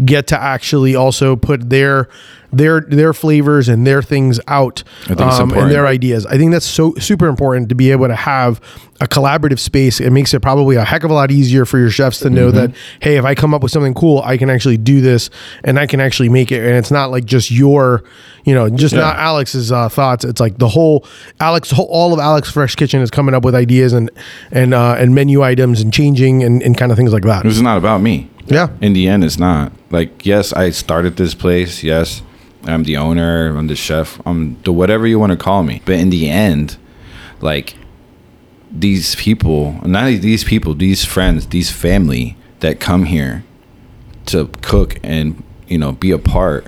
[0.04, 2.10] get to actually also put their
[2.54, 6.26] their their flavors and their things out I think it's um, and their ideas.
[6.26, 8.62] I think that's so super important to be able to have
[9.02, 10.00] a collaborative space.
[10.00, 12.44] It makes it probably a heck of a lot easier for your chefs to know
[12.50, 12.58] Mm-hmm.
[12.58, 15.30] that hey, if I come up with something cool, I can actually do this
[15.64, 16.60] and I can actually make it.
[16.64, 18.04] And it's not like just your,
[18.46, 20.24] you know, just not Alex's uh, thoughts.
[20.26, 21.06] It's like the whole
[21.40, 24.10] Alex, whole, all of Alex Fresh Kitchen is coming up with ideas and
[24.52, 27.44] and uh, and menu items and changing and, and kind of things like that.
[27.44, 28.30] This is not about me.
[28.46, 28.68] Yeah.
[28.82, 29.72] In the end, it's not.
[29.90, 31.82] Like, yes, I started this place.
[31.82, 32.22] Yes,
[32.66, 33.56] I'm the owner.
[33.56, 34.22] I'm the chef.
[34.26, 35.82] I'm the whatever you want to call me.
[35.86, 36.78] But in the end,
[37.42, 37.76] like
[38.72, 43.44] these people, not these people, these friends, these family that come here
[44.26, 46.68] to cook and you know be a part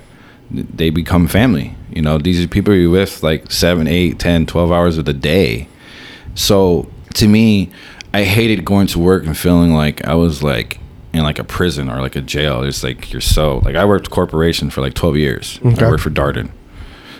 [0.51, 4.71] they become family you know these are people you're with like 7 8 10 12
[4.71, 5.67] hours of the day
[6.33, 7.71] so to me
[8.13, 10.79] i hated going to work and feeling like i was like
[11.15, 14.09] in like a prison or like a jail it's like you're so like i worked
[14.09, 15.85] corporation for like 12 years Okay.
[15.85, 16.49] i worked for darden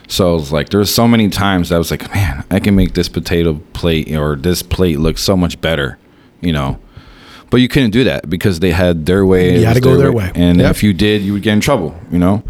[0.08, 2.60] so it was like there was so many times that I was like, man, I
[2.60, 5.98] can make this potato plate or this plate look so much better,
[6.42, 6.78] you know.
[7.50, 9.58] But you couldn't do that because they had their way.
[9.58, 10.32] You had to go their way.
[10.36, 10.70] And Yep.
[10.70, 12.44] if you did, you would get in trouble, you know.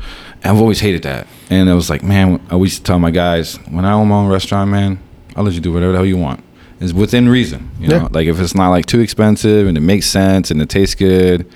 [0.44, 1.28] And I've always hated that.
[1.50, 4.16] And I was like, man, I used to tell my guys, when I own my
[4.18, 5.00] own restaurant, man,
[5.38, 6.44] I'll let you do whatever the hell you want.
[6.80, 7.96] It's within reason, you know.
[7.98, 8.08] Yeah.
[8.12, 11.50] Like if it's not like too expensive and it makes sense and it tastes good,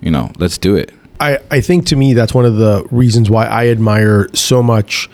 [0.00, 0.92] you know, let's do it.
[1.20, 5.08] I, I think to me that's one of the reasons why I admire so much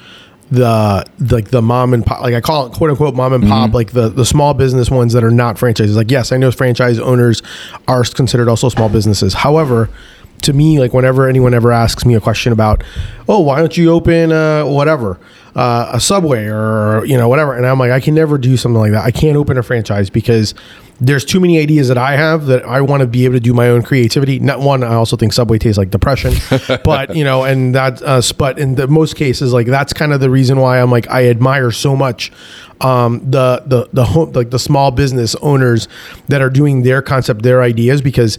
[0.50, 3.68] the like the mom and pop like I call it quote unquote mom and pop
[3.68, 3.74] mm-hmm.
[3.74, 6.98] like the the small business ones that are not franchises like yes I know franchise
[6.98, 7.42] owners
[7.88, 9.88] are considered also small businesses however
[10.44, 12.83] to me, like whenever anyone ever asks me a question about,
[13.28, 15.18] oh, why don't you open uh, whatever,
[15.54, 18.80] uh, a Subway or you know whatever, and I'm like, I can never do something
[18.80, 19.04] like that.
[19.04, 20.54] I can't open a franchise because
[21.00, 23.52] there's too many ideas that I have that I want to be able to do
[23.52, 24.38] my own creativity.
[24.38, 26.35] Not one, I also think Subway tastes like depression,
[26.85, 30.20] but you know, and that, uh, but in the most cases, like that's kind of
[30.20, 32.33] the reason why I'm like I admire so much
[32.80, 35.88] um, the the the home like the small business owners
[36.28, 38.38] that are doing their concept, their ideas because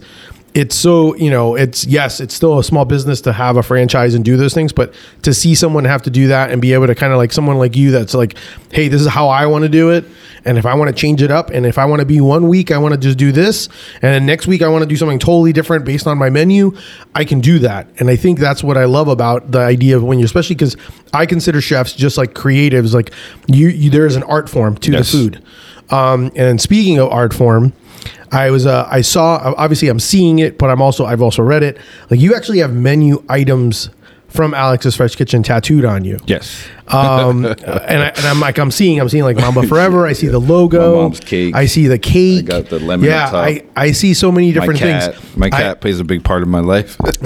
[0.56, 4.14] it's so you know it's yes it's still a small business to have a franchise
[4.14, 6.86] and do those things but to see someone have to do that and be able
[6.86, 8.34] to kind of like someone like you that's like
[8.72, 10.04] hey this is how i want to do it
[10.46, 12.48] and if i want to change it up and if i want to be one
[12.48, 14.96] week i want to just do this and then next week i want to do
[14.96, 16.74] something totally different based on my menu
[17.14, 20.02] i can do that and i think that's what i love about the idea of
[20.02, 20.74] when you're especially because
[21.12, 23.12] i consider chefs just like creatives like
[23.46, 25.12] you, you there is an art form to Yes.
[25.12, 25.42] the food
[25.90, 27.72] um, and speaking of art form
[28.32, 31.62] I was uh, I saw obviously I'm seeing it, but I'm also I've also read
[31.62, 31.78] it.
[32.10, 33.90] Like you actually have menu items
[34.36, 36.18] from Alex's Fresh Kitchen tattooed on you.
[36.26, 36.66] Yes.
[36.88, 40.06] Um, and, I, and I'm like I'm seeing I'm seeing like Mamba Forever.
[40.06, 40.94] I see the logo.
[40.94, 41.54] My mom's cake.
[41.54, 42.44] I see the cake.
[42.44, 43.44] I got the lemon Yeah, on top.
[43.46, 45.14] I I see so many My different cat.
[45.16, 45.36] things.
[45.36, 46.96] My cat I- plays a big part of my life.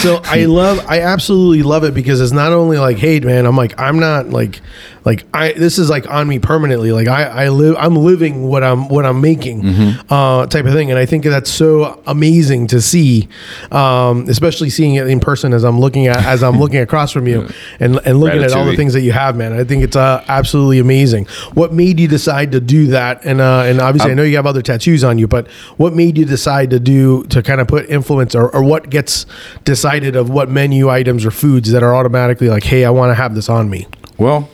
[0.00, 3.56] so I love I absolutely love it because it's not only like hey man I'm
[3.56, 4.60] like I'm not like
[5.04, 8.64] like I this is like on me permanently like I I live I'm living what
[8.64, 10.12] I'm what I'm making Mm-hmm.
[10.12, 13.28] uh type of thing and I think that's so amazing to see
[13.70, 17.26] um especially seeing it in person as I'm looking at as I'm looking across from
[17.26, 19.96] you and and looking at all the things that you have man I think it's
[19.96, 24.14] uh, absolutely amazing what made you decide to do that and uh and obviously I
[24.14, 27.42] know you have other tattoos on you but what made you decide to do to
[27.42, 29.26] kind of put influence or, or what gets
[29.64, 33.14] decided of what menu items or foods that are automatically like hey I want to
[33.14, 33.86] have this on me
[34.20, 34.50] well,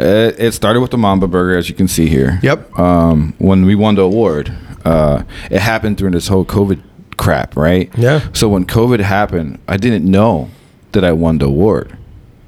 [0.00, 2.40] uh, it started with the Mamba Burger, as you can see here.
[2.42, 2.78] Yep.
[2.78, 4.52] Um, when we won the award,
[4.84, 6.80] uh, it happened during this whole COVID
[7.18, 7.90] crap, right?
[7.98, 8.26] Yeah.
[8.32, 10.48] So when COVID happened, I didn't know
[10.94, 11.96] that I won the award.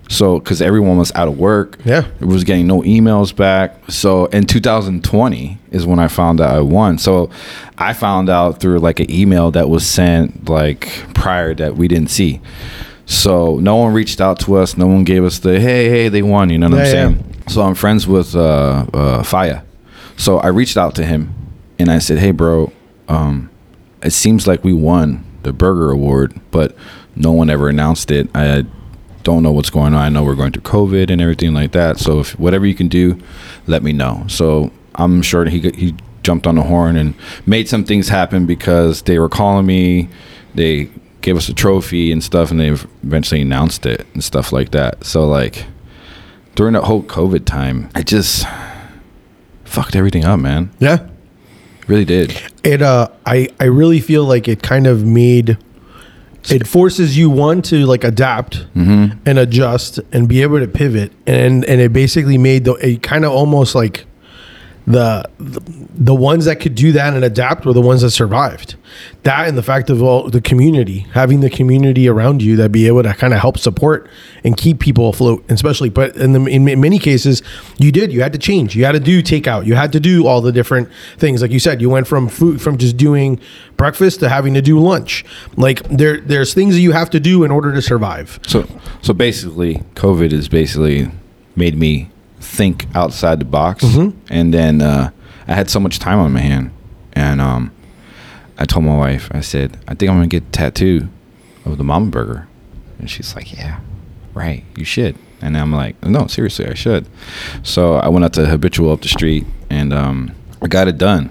[0.09, 2.04] So, because everyone was out of work, Yeah.
[2.20, 3.74] it was getting no emails back.
[3.90, 6.98] So, in 2020 is when I found out I won.
[6.98, 7.28] So,
[7.76, 12.11] I found out through like an email that was sent like prior that we didn't
[12.11, 12.40] see.
[13.04, 14.76] So, no one reached out to us.
[14.76, 16.50] No one gave us the hey, hey, they won.
[16.50, 16.92] You know what Yeah, I'm yeah.
[16.92, 17.32] saying?
[17.48, 19.62] So, I'm friends with uh, uh, Faya.
[20.16, 21.35] So, I reached out to him
[21.80, 22.72] and I said, hey, bro,
[23.09, 23.50] um,
[24.04, 26.76] it seems like we won the burger award, but
[27.16, 28.29] no one ever announced it.
[28.35, 28.64] I
[29.22, 30.00] don't know what's going on.
[30.00, 31.98] I know we're going through COVID and everything like that.
[31.98, 33.18] So if whatever you can do,
[33.66, 34.24] let me know.
[34.29, 37.14] So I'm sure he he jumped on the horn and
[37.46, 40.09] made some things happen because they were calling me.
[40.55, 40.88] They
[41.22, 45.05] gave us a trophy and stuff, and they eventually announced it and stuff like that.
[45.05, 45.64] So like
[46.55, 48.46] during that whole COVID time, I just
[49.64, 50.70] fucked everything up, man.
[50.79, 51.07] yeah
[51.88, 52.40] Really did.
[52.64, 55.59] it uh I I really feel like it kind of made
[56.50, 59.18] it forces you one to like adapt mm-hmm.
[59.26, 61.12] and adjust and be able to pivot.
[61.26, 64.06] And and it basically made the it kind of almost like
[64.87, 68.77] the, the ones that could do that and adapt were the ones that survived.
[69.25, 72.87] That and the fact of all the community having the community around you that be
[72.87, 74.09] able to kind of help support
[74.44, 77.42] and keep people afloat especially but in, the, in many cases
[77.79, 80.27] you did you had to change you had to do takeout you had to do
[80.27, 81.42] all the different things.
[81.42, 83.40] Like you said you went from food from just doing
[83.77, 85.25] breakfast to having to do lunch.
[85.57, 88.40] Like there there's things that you have to do in order to survive.
[88.46, 88.68] So
[89.03, 91.11] so basically, COVID has basically
[91.55, 92.11] made me
[92.46, 93.82] think outside the box,
[94.30, 95.11] and then uh,
[95.48, 96.70] I had so much time on my hand,
[97.12, 97.72] and um,
[98.59, 101.09] I told my wife, I said, I think I'm gonna get a tattoo
[101.64, 102.48] of the Mamba Burger,
[102.98, 103.80] and she's like, Yeah,
[104.35, 105.16] right, you should.
[105.42, 107.06] And I'm like, No, seriously, I should.
[107.62, 110.32] So I went out to Habitual up the street, and um,
[110.62, 111.30] I got it done.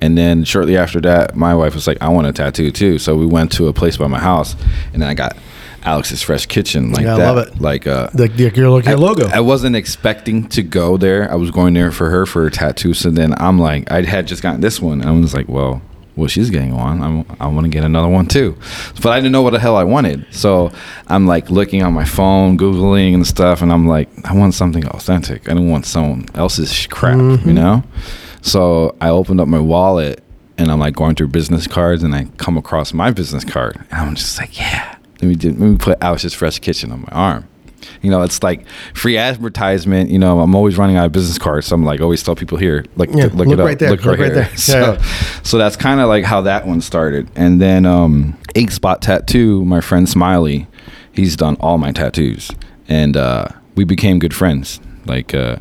[0.00, 2.98] And then shortly after that, my wife was like, I want a tattoo too.
[2.98, 4.56] So we went to a place by my house,
[4.92, 5.36] and then I got
[5.84, 7.34] Alex's Fresh Kitchen like Yeah, I that.
[7.34, 7.60] love it.
[7.60, 11.30] Like uh, like your, your logo I wasn't expecting to go there.
[11.30, 12.94] I was going there for her for a tattoo.
[12.94, 15.00] So then I'm like, I had just gotten this one.
[15.00, 15.82] And I was like, well,
[16.14, 17.02] well, she's getting one.
[17.02, 18.56] I'm, I want to get another one too.
[19.02, 20.26] But I didn't know what the hell I wanted.
[20.30, 20.70] So
[21.08, 23.62] I'm like looking on my phone, Googling and stuff.
[23.62, 25.48] And I'm like, I want something authentic.
[25.48, 27.16] I don't want someone else's crap,
[27.46, 27.82] you know?
[28.42, 30.22] So I opened up my wallet
[30.58, 33.76] and I'm like going through business cards and I come across my business card.
[33.90, 37.08] And I'm just like, yeah, let me, let me put Alex's Fresh Kitchen on my
[37.12, 37.48] arm.
[38.00, 40.10] You know, it's like free advertisement.
[40.10, 42.58] You know, I'm always running out of business cards, so I'm like always tell people
[42.58, 44.44] here, like Yeah, look, look it up, right there, look, look right, right here.
[44.44, 44.56] there.
[44.56, 45.40] So, Yeah.
[45.42, 47.28] so that's kind of like how that one started.
[47.36, 50.66] And then um, Ink Spot Tattoo, my friend Smiley,
[51.12, 52.50] he's done all my tattoos,
[52.88, 54.80] and uh, we became good friends.
[55.06, 55.56] Like uh,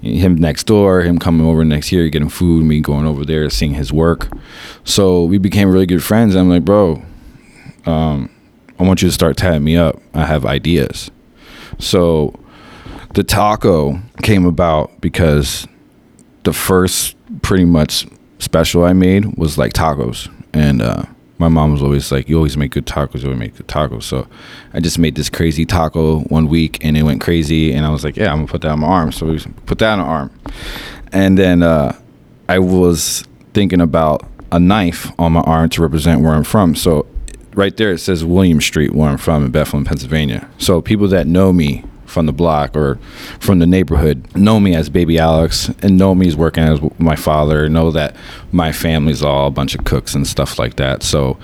[0.00, 3.74] him next door, him coming over next year, getting food, me going over there, seeing
[3.74, 4.28] his work.
[4.84, 6.34] So we became really good friends.
[6.34, 7.02] I'm like, bro,
[7.84, 8.30] um,
[8.78, 10.00] I want you to start tatting me up.
[10.14, 11.10] I have ideas.
[11.78, 12.38] So
[13.14, 15.66] the taco came about because
[16.44, 18.06] the first pretty much
[18.38, 20.32] special I made was like tacos.
[20.52, 21.04] And uh,
[21.38, 24.04] my mom was always like, You always make good tacos, you always make good tacos.
[24.04, 24.26] So
[24.72, 27.72] I just made this crazy taco one week and it went crazy.
[27.72, 29.12] And I was like, Yeah, I'm gonna put that on my arm.
[29.12, 30.40] So we put that on the arm.
[31.12, 31.98] And then uh,
[32.48, 36.74] I was thinking about a knife on my arm to represent where I'm from.
[36.74, 37.06] So
[37.58, 40.48] right there it says William Street, where I'm from in Bethlehem, Pennsylvania.
[40.58, 42.98] So people that know me from the block or
[43.40, 47.16] from the neighborhood know me as Baby Alex and know me as working as my
[47.16, 47.68] father.
[47.68, 48.14] Know that
[48.52, 51.02] my family's all a bunch of cooks and stuff like that.
[51.02, 51.36] So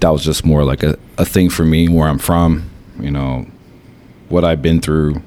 [0.00, 2.70] that was just more like a, a thing for me where I'm from.
[3.00, 3.46] You know
[4.28, 5.22] what I've been through,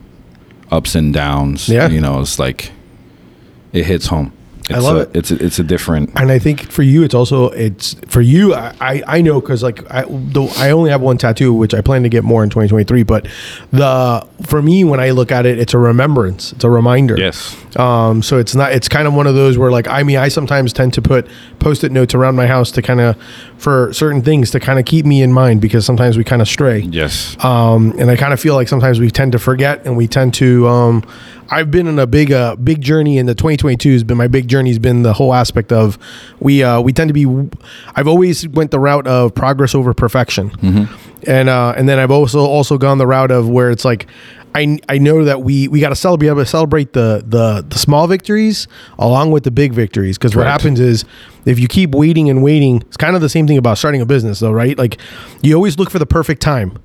[0.71, 1.67] ups and downs.
[1.67, 1.89] Yeah.
[1.89, 2.71] You know, it's like
[3.73, 4.31] it hits home.
[4.69, 5.15] It's I love a, it.
[5.15, 6.09] It's a, it's a different.
[6.15, 8.55] and I think for you, it's also it's for you.
[8.55, 12.01] I I, know because like I though I only have one tattoo, which I plan
[12.01, 13.03] to get more in 2023.
[13.03, 13.27] But
[13.71, 16.51] the for me, when I look at it, it's a remembrance.
[16.51, 17.15] It's a reminder.
[17.15, 17.55] Yes.
[17.77, 18.71] Um, so it's not.
[18.71, 21.27] It's kind of one of those where, like, I mean, I sometimes tend to put
[21.59, 23.21] post-it notes around my house to kind of
[23.57, 26.47] for certain things to kind of keep me in mind because sometimes we kind of
[26.47, 26.79] stray.
[26.79, 27.37] Yes.
[27.43, 30.33] Um, and I kind of feel like sometimes we tend to forget and we tend
[30.35, 30.67] to.
[30.67, 31.03] Um,
[31.55, 34.49] I've been in a big, uh, big journey, and the 2022 has been my big
[34.49, 34.71] journey.
[34.71, 35.97] Has been the whole aspect of
[36.41, 37.25] we, uh, we tend to be.
[37.95, 40.51] I've always went the route of progress over perfection,
[41.25, 44.07] and uh, and then I've also also gone the route of where it's like.
[44.57, 47.77] I, I know that we, we got to celebrate, able to celebrate the, the, the
[47.77, 50.17] small victories along with the big victories.
[50.17, 51.03] Because what happens is
[51.43, 54.05] if you keep waiting and waiting, it's kind of the same thing about starting a
[54.05, 54.77] business, though, right?
[54.77, 54.97] Like
[55.41, 56.79] you always look for the perfect time.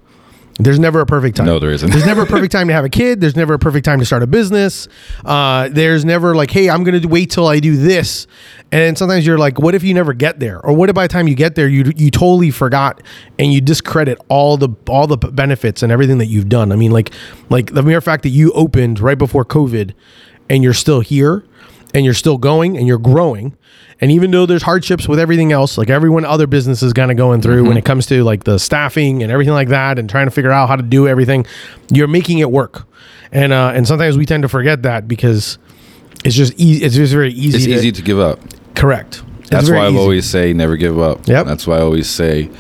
[0.63, 1.47] There's never a perfect time.
[1.47, 1.91] No, there isn't.
[1.91, 3.21] There's never a perfect time to have a kid.
[3.21, 4.89] There's never a perfect time to start a business.
[5.25, 8.27] Uh, there's never like, hey, I'm going to wait till I do this.
[8.71, 10.65] And sometimes you're like, what if you never get there?
[10.65, 13.03] Or what if by the time you get there, you you totally forgot
[13.39, 16.73] and you discredit all the all the benefits and everything that you've done.
[16.73, 17.11] I mean, like
[17.49, 19.95] like the mere fact that you opened right before COVID
[20.49, 21.45] and you're still here
[21.95, 23.57] and you're still going and you're growing.
[24.01, 27.17] And even though there's hardships with everything else, like everyone other business is kind of
[27.19, 30.27] going through when it comes to like the staffing and everything like that, and trying
[30.27, 31.45] to figure out how to do everything,
[31.93, 32.87] you're making it work.
[33.33, 35.59] And uh, and sometimes we tend to forget that because
[36.25, 36.85] it's just easy.
[36.85, 37.57] It's just very easy.
[37.59, 38.41] It's to, easy to give up.
[38.75, 39.23] correct.
[39.41, 41.27] It's That's why I've always say never give up.
[41.29, 41.45] Yep.
[41.47, 42.51] That's why I always say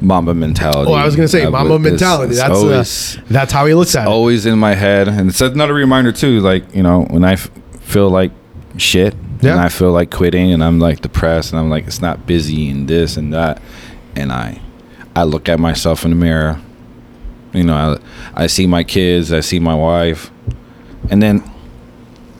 [0.00, 0.90] Mamba mentality.
[0.90, 2.32] Oh, I was gonna say Uh, Mamba it's- mentality.
[2.32, 4.10] it's That's always, uh, that's how he looks at it.
[4.10, 6.40] always in my head, and it's another reminder too.
[6.40, 7.50] Like you know, when I f-
[7.80, 8.32] feel like
[8.76, 9.52] shit, Yeah.
[9.52, 12.70] and I feel like quitting, and I'm like depressed, and I'm like it's not busy
[12.70, 13.60] and this and that,
[14.16, 14.60] and I,
[15.14, 16.60] I look at myself in the mirror.
[17.52, 17.98] You know,
[18.34, 20.30] I, I see my kids, I see my wife,
[21.10, 21.42] and then,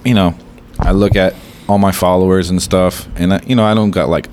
[0.05, 0.35] you know,
[0.79, 1.35] I look at
[1.69, 4.29] all my followers and stuff, and I, you know, I don't got like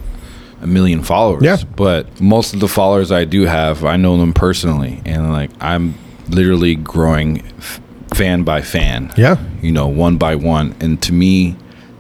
[0.62, 1.44] a million followers.
[1.44, 1.58] Yeah.
[1.76, 5.96] But most of the followers I do have, I know them personally, and like I'm
[6.30, 7.82] literally growing f-
[8.14, 9.12] fan by fan.
[9.18, 9.38] Yeah.
[9.62, 11.56] You know, one by one, and to me,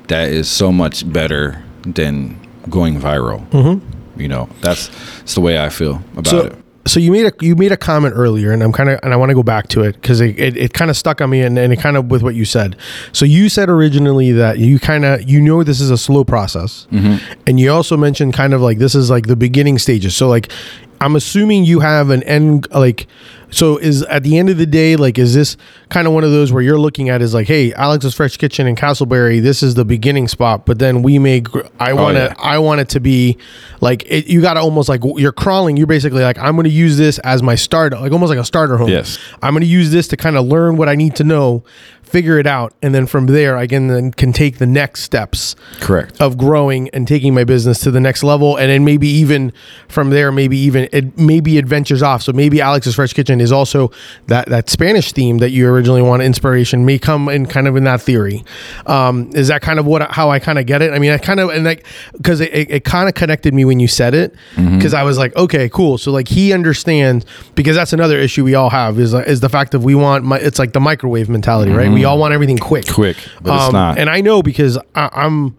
[0.10, 2.38] that is so much better than
[2.70, 3.48] going viral.
[3.50, 4.22] Mm-hmm.
[4.22, 6.58] You know, that's, that's the way I feel about so, it.
[6.86, 9.16] so you made a you made a comment earlier, and I'm kind of and I
[9.16, 11.42] want to go back to it because it, it, it kind of stuck on me,
[11.42, 12.76] and, and it kind of with what you said.
[13.14, 16.86] So you said originally that you kind of you know this is a slow process,
[17.48, 20.18] and you also mentioned kind of like this is like the beginning stages.
[20.18, 20.52] So like
[21.02, 23.08] I'm assuming you have an end like.
[23.52, 25.58] So is at the end of the day, like, is this
[25.90, 28.68] kind of one of those where you're looking at is like, hey, Alex's Fresh Kitchen
[28.68, 32.18] in Casselberry, this is the beginning spot, but then we may, gr- I oh, want
[32.18, 32.36] to, yeah.
[32.38, 33.40] I want it to be
[33.82, 35.78] like it, you got to almost like you're crawling.
[35.78, 38.46] You're basically like I'm going to use this as my starter, like almost like a
[38.46, 38.90] starter home.
[38.90, 39.18] Yes.
[39.42, 41.64] I'm going to use this to kind of learn what I need to know,
[42.10, 45.56] figure it out, and then from there I can then can take the next steps
[45.80, 46.20] Correct.
[46.20, 49.54] of growing and taking my business to the next level, and then maybe even
[49.88, 52.24] from there, maybe even it maybe it ventures off.
[52.24, 53.92] So maybe Alex's Fresh Kitchen is also
[54.28, 57.84] that that Spanish theme that you originally wanted inspiration may come in kind of in
[57.84, 58.44] that theory.
[58.88, 60.92] Um, is that kind of what how I kind of get it?
[60.92, 63.66] I mean, I kind of and like because it, it, it kind of connected me
[63.66, 65.98] when you said it because I was like, okay, cool.
[65.98, 69.72] So like he understands because that's another issue we all have is is the fact
[69.74, 71.99] that we want my, it's like the microwave mentality, right?
[72.00, 73.98] We all want everything quick, Quick, but it's Um, not.
[73.98, 75.56] And I know because I, I'm.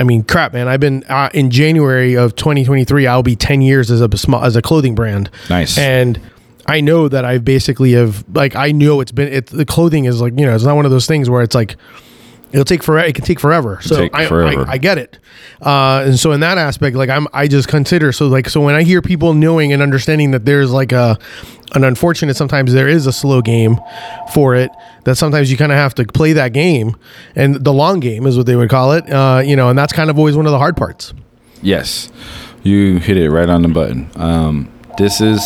[0.00, 0.68] I mean, crap, man.
[0.68, 3.08] I've been uh, in January of 2023.
[3.08, 5.28] I'll be 10 years as a small as a clothing brand.
[5.50, 5.76] Nice.
[5.76, 6.20] And
[6.66, 10.20] I know that I've basically have like I know it's been it the clothing is
[10.20, 11.74] like you know it's not one of those things where it's like
[12.52, 13.06] it'll take forever.
[13.06, 13.80] It can take forever.
[13.82, 14.66] So take I, forever.
[14.66, 15.18] I I get it.
[15.60, 18.74] Uh, and so in that aspect, like I'm I just consider so like so when
[18.74, 21.18] I hear people knowing and understanding that there's like a
[21.74, 23.78] an unfortunate sometimes there is a slow game
[24.32, 24.70] for it
[25.04, 26.96] that sometimes you kind of have to play that game
[27.36, 29.92] and the long game is what they would call it uh, you know and that's
[29.92, 31.12] kind of always one of the hard parts
[31.62, 32.10] Yes,
[32.62, 34.10] you hit it right on the button.
[34.16, 35.40] Um, this is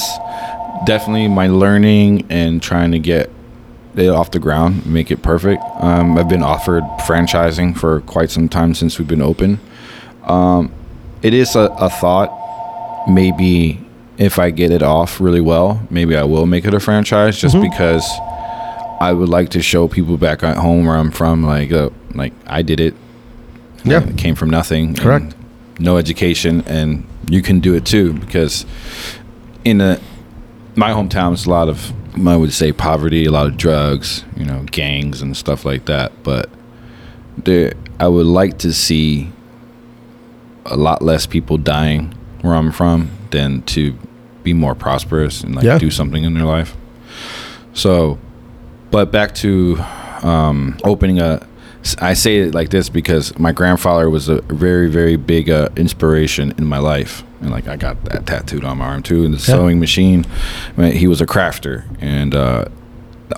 [0.84, 3.30] definitely my learning and trying to get
[3.94, 5.62] it off the ground, make it perfect.
[5.76, 9.60] Um, I've been offered franchising for quite some time since we've been open.
[10.24, 10.72] Um,
[11.22, 12.38] it is a, a thought.
[13.08, 13.84] Maybe
[14.18, 17.60] if I get it off really well, maybe I will make it a franchise just
[17.60, 18.08] because
[19.00, 22.32] I would like to show people back at home where I'm from, like, uh, like
[22.46, 22.94] I did it.
[23.84, 24.08] Yeah.
[24.08, 24.94] It came from nothing.
[24.94, 25.34] Correct.
[25.80, 28.64] No education, and you can do it too because
[29.64, 30.00] in a
[30.76, 31.92] my hometown is a lot of
[32.26, 36.12] I would say poverty, a lot of drugs, you know, gangs and stuff like that.
[36.22, 36.50] But
[37.38, 39.30] there, I would like to see
[40.66, 43.96] a lot less people dying where I'm from than to
[44.42, 45.78] be more prosperous and like Yeah.
[45.78, 46.76] do something in their life.
[47.74, 48.18] So,
[48.90, 49.78] but back to
[50.22, 51.46] um, opening a.
[52.00, 56.52] I say it like this because my grandfather was a very, very big uh, inspiration
[56.56, 59.24] in my life, and like I got that tattooed on my arm too.
[59.24, 59.56] And the Yeah.
[59.56, 60.24] sewing machine,
[60.76, 62.66] I mean, he was a crafter, and uh,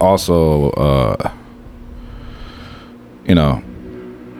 [0.01, 1.31] also, uh,
[3.27, 3.63] you know,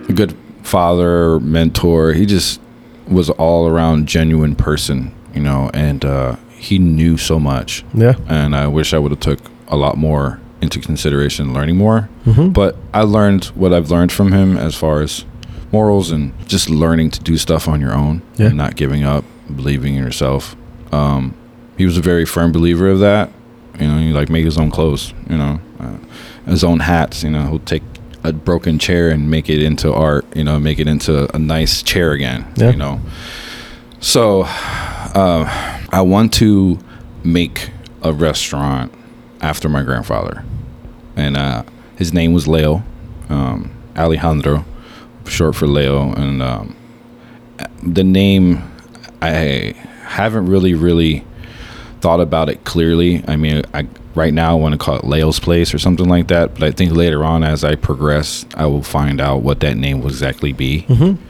[0.09, 2.13] a good father, mentor.
[2.13, 2.61] He just
[3.09, 8.15] was all around genuine person, you know, and uh, he knew so much Yeah.
[8.29, 12.09] and I wish I would have took a lot more into consideration, learning more.
[12.27, 12.49] Mm-hmm.
[12.51, 15.25] But I learned what I've learned from him as far as
[15.71, 18.47] morals and just learning to do stuff on your own Yeah.
[18.49, 20.57] and not giving up, believing in yourself.
[20.93, 21.35] Um,
[21.79, 23.31] he was a very firm believer of that.
[23.81, 25.13] You know, he like made his own clothes.
[25.29, 25.97] You know, uh,
[26.47, 27.23] his own hats.
[27.25, 27.83] You know, he'll take
[28.23, 30.25] a broken chair and make it into art.
[30.37, 32.47] You know, make it into a nice chair again.
[32.57, 32.71] Yeah.
[32.71, 33.01] You know,
[34.01, 35.45] so uh,
[35.93, 36.79] I want to
[37.25, 37.71] make
[38.03, 38.93] a restaurant
[39.45, 40.43] after my grandfather,
[41.17, 41.63] and uh,
[41.97, 42.83] his name was Leo
[43.29, 44.65] um, Alejandro,
[45.27, 46.77] short for Leo, and um,
[47.83, 48.63] the name
[49.23, 51.25] I haven't really really
[52.01, 53.25] thought about it clearly.
[53.27, 56.29] I mean, I right now I want to call it Leo's Place or something like
[56.29, 59.77] that, but I think later on as I progress, I will find out what that
[59.77, 60.83] name will exactly be.
[60.89, 61.23] Mm-hmm.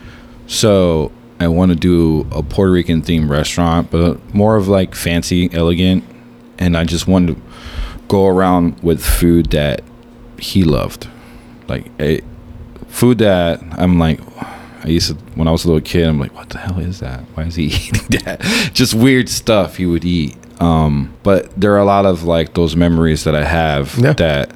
[0.46, 5.48] So I want to do a Puerto Rican themed restaurant, but more of like fancy,
[5.52, 6.04] elegant,
[6.58, 7.36] and I just want to
[8.08, 9.82] go around with food that
[10.38, 11.08] he loved,
[11.68, 12.20] like a
[12.88, 14.20] food that I'm like.
[14.82, 16.06] I used to when I was a little kid.
[16.06, 17.20] I'm like, what the hell is that?
[17.34, 18.42] Why is he eating that?
[18.74, 20.36] Just weird stuff he would eat.
[20.60, 24.12] Um, but there are a lot of like those memories that I have Yeah.
[24.12, 24.50] that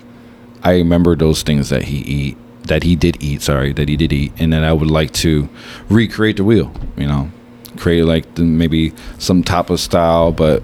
[0.63, 3.41] I remember those things that he eat that he did eat.
[3.41, 5.49] Sorry, that he did eat, and then I would like to
[5.89, 6.71] recreate the wheel.
[6.99, 7.31] You know,
[7.79, 10.63] create like the, maybe some tapa style, but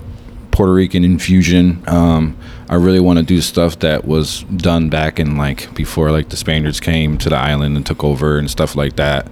[0.50, 1.82] Puerto Rican infusion.
[1.86, 2.36] Um,
[2.68, 6.36] I really want to do stuff that was done back in like before like the
[6.36, 9.28] Spaniards came to the island and took over and stuff like that,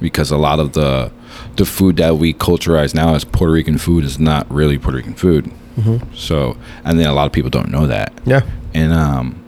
[0.00, 1.10] because a lot of the
[1.56, 5.14] the food that we culturize now as Puerto Rican food is not really Puerto Rican
[5.14, 5.50] food.
[6.14, 8.40] So, and then a lot of people don't know that Yeah.
[8.72, 9.44] and um,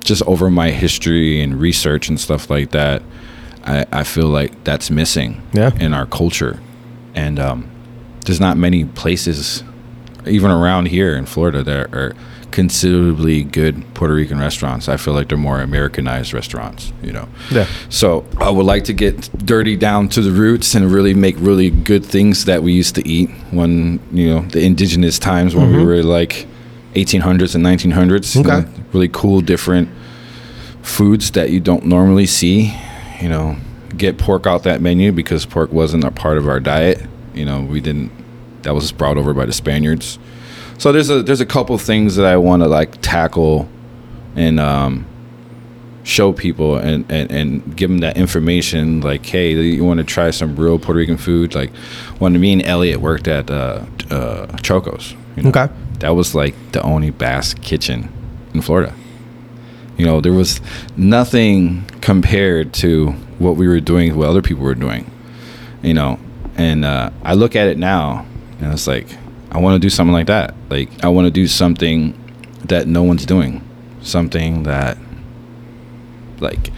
[0.00, 3.02] just over my history and research and stuff like that,
[3.64, 5.70] I, I feel like that's missing Yeah.
[5.78, 6.58] in our culture,
[7.14, 7.70] and um,
[8.24, 9.62] there's not many places,
[10.26, 12.14] even around here in Florida, that are
[12.56, 14.88] considerably good Puerto Rican restaurants.
[14.88, 17.28] I feel like they're more Americanized restaurants, you know.
[17.50, 17.66] Yeah.
[17.90, 21.68] So I would like to get dirty down to the roots and really make really
[21.68, 25.76] good things that we used to eat when you know the indigenous times when we
[25.76, 25.86] mm-hmm.
[25.86, 26.46] were like
[26.94, 28.34] 1800s and 1900s.
[28.34, 28.62] you Okay.
[28.62, 29.90] know, really cool, different
[30.80, 32.74] foods that you don't normally see.
[33.20, 33.58] You know,
[33.98, 37.02] get pork out that menu because pork wasn't a part of our diet.
[37.34, 38.10] You know, we didn't.
[38.62, 40.18] That was brought over by the Spaniards.
[40.78, 43.68] So there's a there's a couple things that I want to like tackle
[44.34, 45.06] and um,
[46.02, 50.30] show people and, and, and give them that information like hey you want to try
[50.30, 51.54] some real puerto rican food?
[51.54, 51.74] Like
[52.18, 55.68] when me and elliot worked at uh, uh, chocos you know, Okay.
[56.00, 58.12] that was like the only bass kitchen
[58.54, 58.94] in florida.
[59.96, 60.60] You know there was
[60.96, 65.10] nothing compared to what we were doing what other people were doing
[65.82, 66.18] you know?
[66.56, 68.26] And uh, i look at it now
[68.60, 69.08] and it's like
[69.56, 72.14] i want to do something like that like i want to do something
[72.64, 73.62] that no one's doing
[74.02, 74.96] something that
[76.40, 76.70] like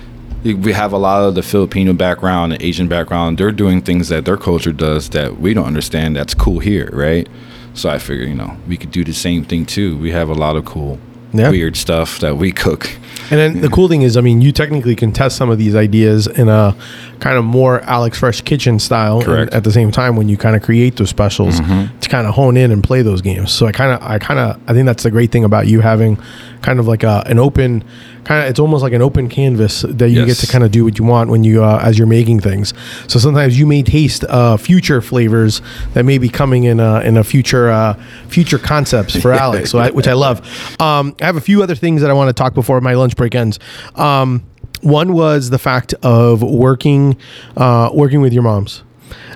[0.44, 3.38] we have a lot of the Filipino background and Asian background.
[3.38, 6.14] They're doing things that their culture does that we don't understand.
[6.14, 7.28] That's cool here, right?
[7.74, 9.96] So I figure, you know, we could do the same thing too.
[9.98, 11.00] We have a lot of cool,
[11.32, 11.50] Yeah.
[11.50, 12.90] weird stuff that we cook.
[13.30, 15.74] And then the cool thing is, I mean, you technically can test some of these
[15.74, 16.74] ideas in a
[17.20, 19.20] kind of more Alex Fresh kitchen style.
[19.20, 19.52] Correct.
[19.52, 21.98] at the same time, when you kind of create those specials mm-hmm.
[21.98, 23.52] to kind of hone in and play those games.
[23.52, 25.80] So I kind of, I kind of, I think that's the great thing about you
[25.80, 26.18] having
[26.62, 27.84] kind of like a, an open
[28.28, 30.84] kind of it's almost like an open canvas that you get to kind of do
[30.84, 32.74] what you want when you uh, as you're making things.
[33.06, 35.62] So sometimes you may taste uh, future flavors
[35.94, 37.94] that may be coming in a, in a future uh,
[38.28, 40.40] future concepts for Alex, so I, which I love.
[40.78, 43.16] Um, I have a few other things that I want to talk before my lunch
[43.16, 43.58] break ends.
[43.94, 44.44] Um,
[44.82, 47.16] one was the fact of working
[47.56, 48.84] uh, working with your moms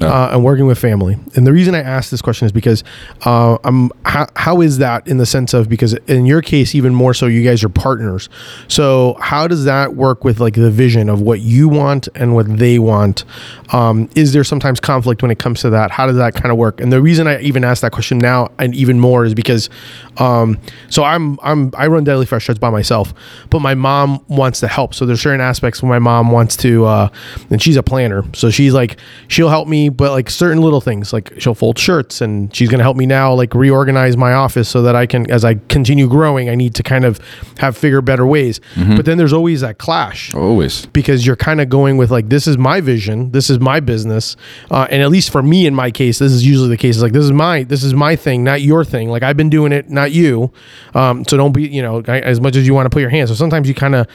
[0.00, 1.16] uh, and working with family.
[1.34, 2.84] And the reason I ask this question is because
[3.24, 6.94] uh, I'm how, how is that in the sense of because in your case even
[6.94, 8.28] more so you guys are partners.
[8.68, 12.58] So how does that work with like the vision of what you want and what
[12.58, 13.24] they want?
[13.72, 15.90] Um, is there sometimes conflict when it comes to that?
[15.90, 16.80] How does that kind of work?
[16.80, 19.68] And the reason I even asked that question now and even more is because
[20.18, 20.58] um,
[20.90, 23.14] so I'm I'm I run Deli Fresh Threads by myself,
[23.50, 24.94] but my mom wants to help.
[24.94, 27.08] So there's certain aspects where my mom wants to, uh,
[27.50, 28.98] and she's a planner, so she's like
[29.28, 32.82] she'll help me, but like certain little things, like she'll fold shirts, and she's gonna
[32.82, 36.48] help me now like reorganize my office so that I can, as I continue growing,
[36.48, 37.20] I need to kind of
[37.58, 38.60] have figure better ways.
[38.76, 40.34] But then there's always that clash.
[40.34, 40.86] Always.
[40.86, 44.36] because you're kind of going with like this is my vision this is my business
[44.70, 46.96] uh, and at least for me in my case this is usually the case.
[46.96, 49.08] It's like this is my this is my thing not your thing.
[49.08, 50.52] Like i've been doing it not you.
[50.94, 53.10] Um, so don't be you know I- as much as you want to put your
[53.10, 54.06] hands so sometimes you kind of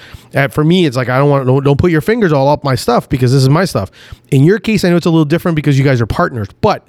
[0.53, 2.75] for me it's like i don't want don't, don't put your fingers all up my
[2.75, 3.89] stuff because this is my stuff.
[4.31, 6.87] In your case i know it's a little different because you guys are partners but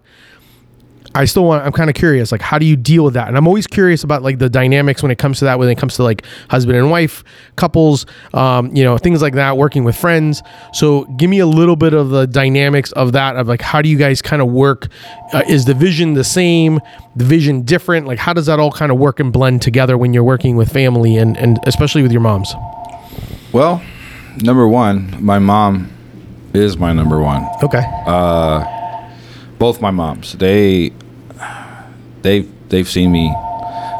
[1.15, 1.65] I still want.
[1.65, 3.29] I'm kind of curious, like how do you deal with that?
[3.29, 5.59] And I'm always curious about like the dynamics when it comes to that.
[5.59, 7.25] When it comes to like husband and wife
[7.57, 9.57] couples, um, you know, things like that.
[9.57, 10.43] Working with friends.
[10.73, 13.37] So give me a little bit of the dynamics of that.
[13.37, 14.89] Of like how do you guys kind of work?
[15.33, 16.79] Uh, is the vision the same?
[17.17, 18.07] The vision different?
[18.07, 20.71] Like how does that all kind of work and blend together when you're working with
[20.71, 22.55] family and and especially with your moms?
[23.53, 23.83] Well,
[24.43, 25.91] number one, my mom
[26.55, 27.47] is my number one.
[27.63, 27.83] Okay.
[28.07, 28.79] Uh,
[29.59, 30.93] both my moms they
[32.23, 33.35] they they've seen me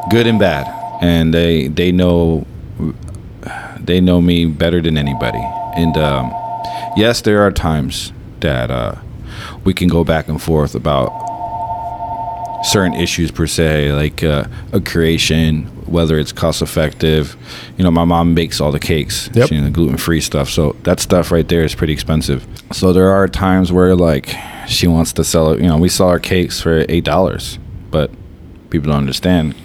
[0.09, 0.67] good and bad
[1.01, 2.45] and they they know
[3.79, 5.41] they know me better than anybody
[5.75, 6.31] and um,
[6.95, 8.95] yes there are times that uh,
[9.63, 11.09] we can go back and forth about
[12.63, 17.35] certain issues per se like uh, a creation whether it's cost effective.
[17.77, 19.29] You know my mom makes all the cakes.
[19.33, 19.49] Yep.
[19.49, 20.49] she, you know, gluten-free stuff.
[20.49, 22.45] So that stuff right there is pretty expensive.
[22.71, 24.35] So there are times where like
[24.67, 27.57] she wants to sell it you know we sell our cakes for eight dollars
[27.89, 28.11] but
[28.69, 29.55] people don't understand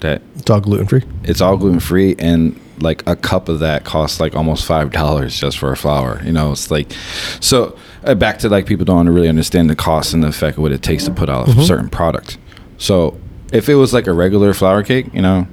[0.00, 1.02] that It's all gluten free.
[1.22, 5.38] it's all gluten free and like a cup of that costs like almost five dollars
[5.38, 6.50] just for a flour you know?
[6.50, 6.90] It's like
[7.40, 10.62] so uh, back to like people don't really understand the cost and the effect of
[10.64, 12.36] what it takes to put out a certain product.
[12.78, 13.16] So
[13.52, 15.46] if it was like a regular flour cake you know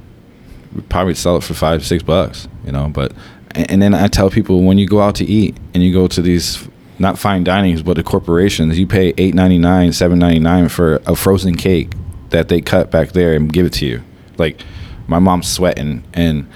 [0.89, 3.11] probably sell it for five six bucks you know but
[3.53, 6.21] and then i tell people when you go out to eat and you go to
[6.21, 6.67] these
[6.99, 11.91] not fine dinings but the corporations you pay 8.99 7.99 for a frozen cake
[12.29, 14.01] that they cut back there and give it to you
[14.37, 14.61] like
[15.07, 16.47] my mom's sweating and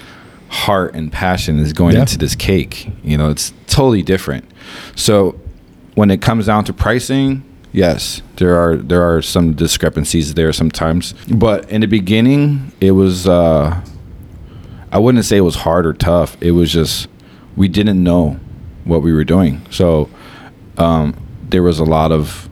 [0.48, 2.00] heart and passion is going Yeah.
[2.02, 4.44] into this cake you know it's totally different
[4.96, 5.38] so
[5.94, 11.12] when it comes down to pricing yes there are there are some discrepancies there sometimes
[11.28, 13.80] but in the beginning it was uh
[14.92, 16.36] I wouldn't say it was hard or tough.
[16.40, 17.08] It was just
[17.56, 18.38] we didn't know
[18.84, 19.64] what we were doing.
[19.70, 20.08] So
[20.78, 21.16] um,
[21.48, 22.48] there was a lot of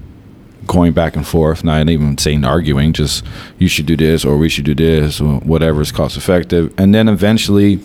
[0.66, 3.24] going back and forth, not even saying arguing, just
[3.58, 6.72] you should do this or we should do this, or whatever is cost effective.
[6.78, 7.80] And then eventually,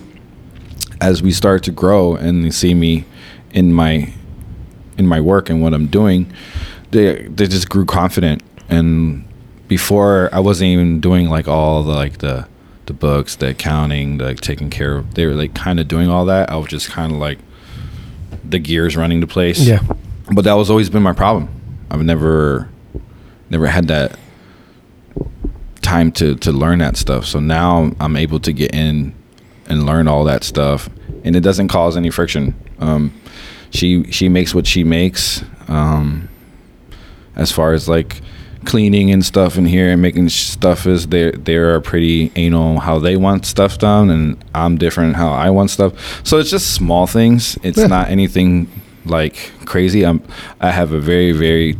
[1.02, 3.06] as we start to grow and they see me
[3.52, 4.14] in my
[4.98, 6.32] in my work and what I'm doing,
[6.92, 8.44] they they just grew confident.
[8.70, 9.26] And
[9.68, 12.48] before I wasn't even doing like all the like the
[12.86, 15.14] the books, the accounting, the like, taking care of.
[15.14, 16.50] They were like kind of doing all that.
[16.50, 17.40] I was just kind of like
[18.44, 19.60] the gears running to place.
[19.60, 19.82] Yeah.
[20.34, 21.50] But that was always been my problem.
[21.90, 22.70] I've never
[23.50, 24.18] never had that
[25.82, 27.26] time to to learn that stuff.
[27.26, 29.14] So now I'm able to get in
[29.68, 30.90] and learn all that stuff,
[31.24, 32.56] and it doesn't cause any friction.
[32.80, 33.14] Um,
[33.70, 35.44] she she makes what she makes.
[35.68, 36.30] Um,
[37.36, 38.22] as far as like
[38.66, 43.00] cleaning and stuff in here and making stuff is they they are pretty anal how
[43.00, 45.94] they want stuff done, and I'm different how I want stuff.
[46.26, 47.58] So it's just small things.
[47.64, 47.88] It's Yeah.
[47.88, 48.68] not anything
[49.06, 50.06] like crazy.
[50.06, 50.22] I'm
[50.62, 51.78] I have a very very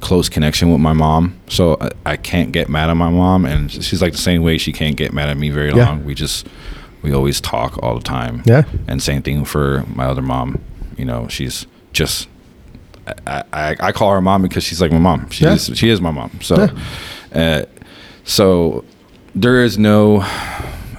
[0.00, 3.70] close connection with my mom, so I, I can't get mad at my mom, and
[3.70, 5.86] she's like the same way she can't get mad at me very Yeah.
[5.86, 6.04] long.
[6.04, 6.46] We just
[7.02, 8.42] we always talk all the time.
[8.44, 8.62] Yeah.
[8.88, 10.60] And same thing for my other mom.
[10.96, 12.28] You know, she's just
[13.26, 15.28] I, I, I call her mom because she's like my mom.
[15.30, 15.54] She Yeah.
[15.54, 16.30] is she is my mom.
[16.40, 16.68] So
[17.34, 17.62] uh,
[18.24, 18.84] so
[19.34, 20.20] there is no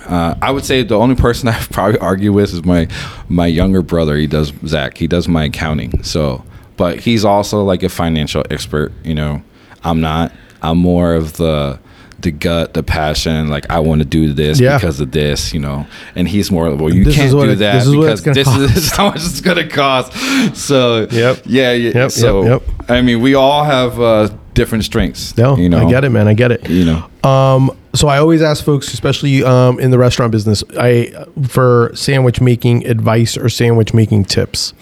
[0.06, 2.88] uh, I would say the only person I probably argue with is my
[3.30, 4.18] my younger brother.
[4.18, 4.98] He does Zach.
[4.98, 6.04] He does my accounting.
[6.04, 6.44] So,
[6.78, 8.92] but he's also like a financial expert.
[9.04, 9.42] You know,
[9.84, 10.34] I'm not.
[10.62, 11.80] I'm more of the
[12.24, 14.78] the gut, the passion, like I want to do this Yeah.
[14.78, 15.86] because of this, you know.
[16.16, 18.36] And he's more well, you This can't do it- that this is what it's because
[18.36, 20.14] this is how much it's gonna cost.
[20.58, 21.42] So Yep.
[21.46, 21.92] yeah, yeah.
[21.94, 25.38] Yep, so yep, I mean, we all have uh, different strengths.
[25.38, 25.86] No, you know.
[25.86, 26.28] I get it, man.
[26.28, 26.70] I get it.
[26.70, 31.12] You know, Um, so I always ask folks, especially um, in the restaurant business, I
[31.48, 34.74] for sandwich making advice or sandwich making tips.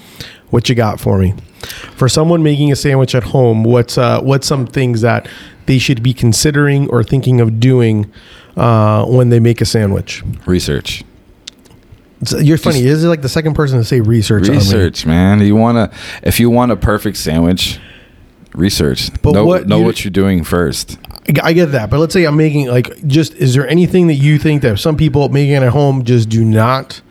[0.49, 1.33] What you got for me?
[1.95, 5.27] For someone making a sandwich at home, what's uh, what's some things that
[5.71, 8.11] they should be considering or thinking of doing
[8.57, 10.21] uh, when they make a sandwich?
[10.45, 11.03] research.
[12.23, 12.81] So you're funny.
[12.81, 14.43] This is like the second person to say research.
[14.49, 14.57] on me.
[14.57, 15.39] Research, man.
[15.39, 15.89] You wanna
[16.21, 17.79] if you want a perfect sandwich,
[18.53, 19.09] research.
[19.23, 20.97] But know what know you- what you're doing first.
[21.41, 23.33] I get that, but let's say I'm making like just.
[23.35, 27.01] Is there anything that you think that some people making at home just do not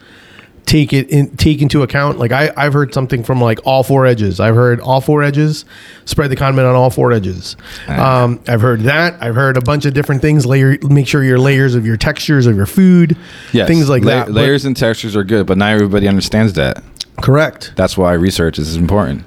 [0.66, 2.18] take it in take into account?
[2.18, 4.40] Like I I've heard something from like all four edges.
[4.40, 5.64] I've heard all four edges.
[6.04, 7.56] Spread the condiment on all four edges.
[7.88, 8.24] Ah.
[8.24, 9.22] Um, I've heard that.
[9.22, 10.46] I've heard a bunch of different things.
[10.46, 10.76] Layer.
[10.82, 13.16] Make sure your layers of your textures of your food.
[13.52, 14.26] Yes, Things like La- that.
[14.26, 16.82] but- Layers and textures are good, but not everybody understands that.
[17.20, 17.72] correct.
[17.76, 19.24] That's why research is important.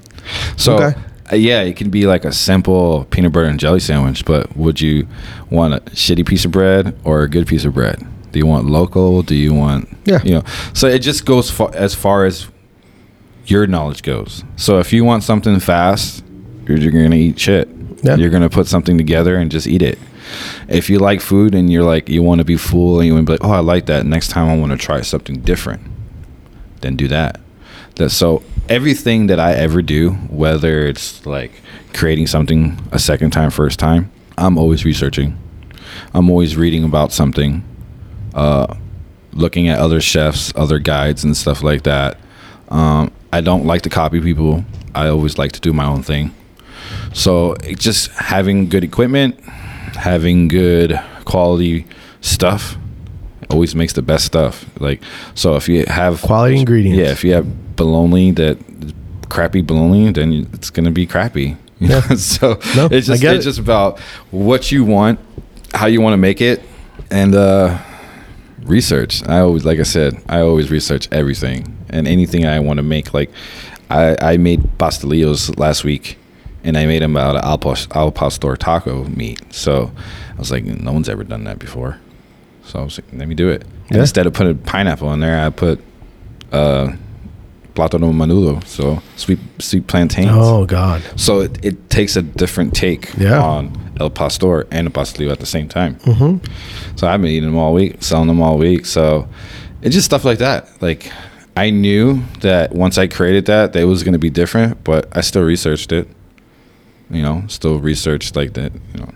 [0.58, 0.98] So, Okay.
[1.32, 4.82] uh, yeah, it can be like a simple peanut butter and jelly sandwich, but would
[4.82, 5.08] you
[5.52, 8.04] want a shitty piece of bread or a good piece of bread?
[8.34, 9.22] Do you want local?
[9.22, 10.22] Do you want, Yeah.
[10.24, 10.44] you know?
[10.74, 12.48] So it just goes fa- as far as
[13.46, 14.44] your knowledge goes.
[14.58, 16.24] So if you want something fast,
[16.68, 17.70] you're, you're going to eat shit.
[18.04, 18.16] Yeah.
[18.18, 19.98] You're going to put something together and just eat it.
[20.68, 23.28] If you like food and you're like, you want to be full and you want
[23.28, 24.06] to be like, oh, I like that.
[24.06, 25.82] Next time I want to try something different,
[26.82, 27.40] then do that.
[27.96, 31.52] That so everything that I ever do, whether it's like
[31.94, 35.38] creating something a second time, first time, I'm always researching.
[36.14, 37.64] I'm always reading about something,
[38.34, 38.76] uh,
[39.34, 42.18] looking at other chefs, other guides, and stuff like that.
[42.70, 44.64] Um, I don't like to copy people.
[44.96, 46.34] I always like to do my own thing.
[47.14, 49.40] So it just having good equipment,
[49.96, 51.86] having good quality
[52.22, 52.78] stuff,
[53.50, 54.66] always makes the best stuff.
[54.80, 55.02] Like
[55.36, 56.98] so, if you have Quality ingredients.
[57.00, 58.58] yeah, if you have bologna that
[59.30, 61.58] crappy bologna, then it's gonna be crappy.
[61.80, 62.00] You know?
[62.16, 63.42] so No, it's just it's it.
[63.42, 64.00] just about
[64.32, 65.20] what you want,
[65.74, 66.62] how you want to make it,
[67.12, 67.78] and uh,
[68.66, 69.26] research.
[69.28, 73.14] I always, like I said, I always research everything and anything I want to make.
[73.14, 73.30] Like
[73.90, 76.18] I, I made pastelillos last week,
[76.64, 79.42] and I made them out of al, pas- al pastor taco meat.
[79.54, 79.92] So
[80.36, 82.00] I was like, no one's ever done that before.
[82.66, 83.64] So I was like, let me do it.
[83.88, 84.02] And Yeah.
[84.02, 85.82] instead of putting pineapple in there, I put
[86.52, 86.94] uh,
[87.76, 90.30] plátano maduro, so sweet sweet plantains.
[90.32, 91.02] Oh God.
[91.16, 93.42] So it, it takes a different take Yeah.
[93.42, 95.96] on El Pastor and the pastelillo at the same time.
[96.04, 96.38] hmm
[96.96, 98.86] So I've been eating them all week, selling them all week.
[98.86, 99.28] So
[99.82, 100.68] it's just stuff like that.
[100.82, 101.12] Like
[101.56, 105.08] I knew that once I created that, that it was going to be different, but
[105.16, 106.08] I still researched it.
[107.10, 108.72] You know, still researched like that.
[108.94, 109.14] You know,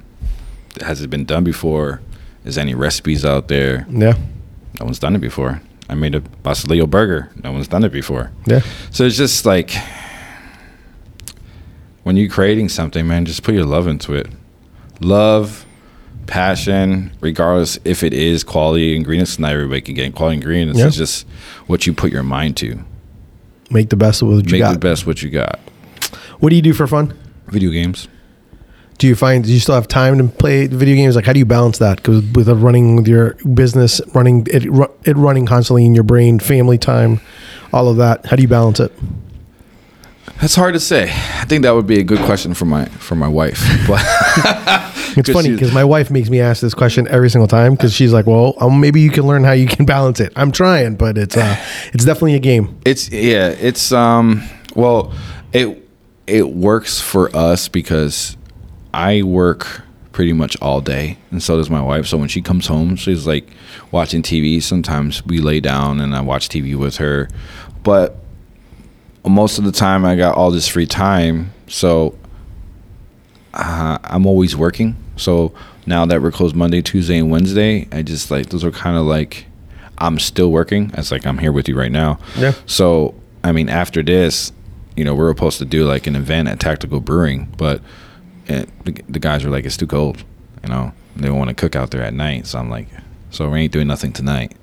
[0.86, 2.02] has it been done before?
[2.46, 3.86] Is any recipes out there?
[3.90, 4.14] Yeah.
[4.80, 5.62] No one's done it before.
[5.90, 7.30] I made a pastelillo burger.
[7.44, 8.32] No one's done it before.
[8.46, 8.62] Yeah.
[8.92, 9.72] So it's just like
[12.04, 14.28] when you're creating something, man, just put your love into it.
[15.00, 15.66] Love,
[16.26, 19.40] passion, regardless if it is quality ingredients.
[19.40, 20.80] Not everybody can get quality ingredients.
[20.80, 20.88] Yeah.
[20.88, 21.28] It's just
[21.68, 22.84] what you put your mind to.
[23.70, 24.74] Make the best of what you Make got.
[24.74, 25.60] the best what you got.
[26.40, 27.18] What do you do for fun?
[27.48, 28.08] Video games.
[28.98, 31.16] Do you find do you still have time to play video games?
[31.16, 31.98] Like, how do you balance that?
[31.98, 34.66] Because with a running with your business, running it,
[35.04, 37.20] it running constantly in your brain, family time,
[37.72, 38.26] all of that.
[38.26, 38.92] How do you balance it?
[40.42, 41.06] That's hard to say.
[41.06, 43.60] I think that would be a good question for my for my wife.
[43.88, 44.02] But
[45.18, 48.14] it's funny because my wife makes me ask this question every single time because she's
[48.14, 51.18] like, "Well, um, maybe you can learn how you can balance it." I'm trying, but
[51.18, 51.56] it's uh,
[51.94, 52.80] it's definitely a game.
[52.86, 54.44] It's yeah, it's um
[54.76, 55.12] well,
[55.54, 55.88] it
[56.28, 58.37] it works for us because
[58.98, 62.08] I work pretty much all day and so does my wife.
[62.08, 63.48] So when she comes home, she's like
[63.92, 64.62] watching TV.
[64.62, 67.30] Sometimes we lay down and I watch TV with her.
[67.84, 68.18] But
[69.24, 72.18] most of the time I got all this free time, so
[73.54, 74.96] uh, I'm always working.
[75.16, 75.54] So
[75.86, 79.06] now that we're closed Monday, Tuesday, and Wednesday, I just like those are kind of
[79.06, 79.46] like
[80.00, 80.90] I'm still working.
[80.96, 82.18] It's like I'm here with you right now.
[82.36, 82.54] Yeah.
[82.66, 84.52] So I mean, after this,
[84.96, 87.82] you know, we're supposed to do like an event at Tactical Brewing, but
[88.48, 90.24] it, the, the guys were like, it's too cold.
[90.64, 92.48] You know, they don't want to cook out there at night.
[92.48, 92.88] So I'm like,
[93.30, 94.56] so we ain't doing nothing tonight.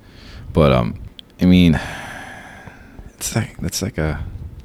[0.52, 0.98] But um,
[1.40, 1.80] I mean,
[3.14, 4.24] it's like that's like a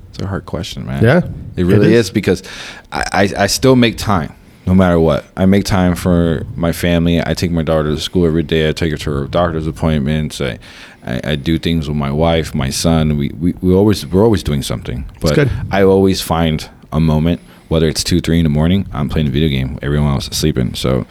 [0.10, 1.04] it's a hard question, man.
[1.04, 2.08] Yeah, it really it is.
[2.08, 2.12] is.
[2.12, 2.44] because
[2.92, 4.36] I, I I still make time
[4.70, 5.26] no matter what.
[5.36, 7.20] I make time for my family.
[7.20, 8.70] I take my daughter to school every day.
[8.70, 10.40] I take her to her doctor's appointments.
[10.40, 10.60] I
[11.04, 13.18] I, I do things with my wife, my son.
[13.18, 15.10] We, we we always we're always doing something.
[15.22, 15.52] But good.
[15.72, 19.32] I always find a moment, whether it's two, three in the morning, I'm playing a
[19.32, 19.80] video game.
[19.82, 20.74] Everyone else is sleeping.
[20.74, 21.06] So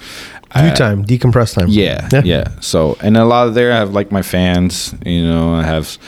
[0.55, 1.69] You time, decompress time.
[1.69, 4.95] Yeah, yeah, So, and a lot of there, I have like my fans.
[5.05, 5.99] You know, I have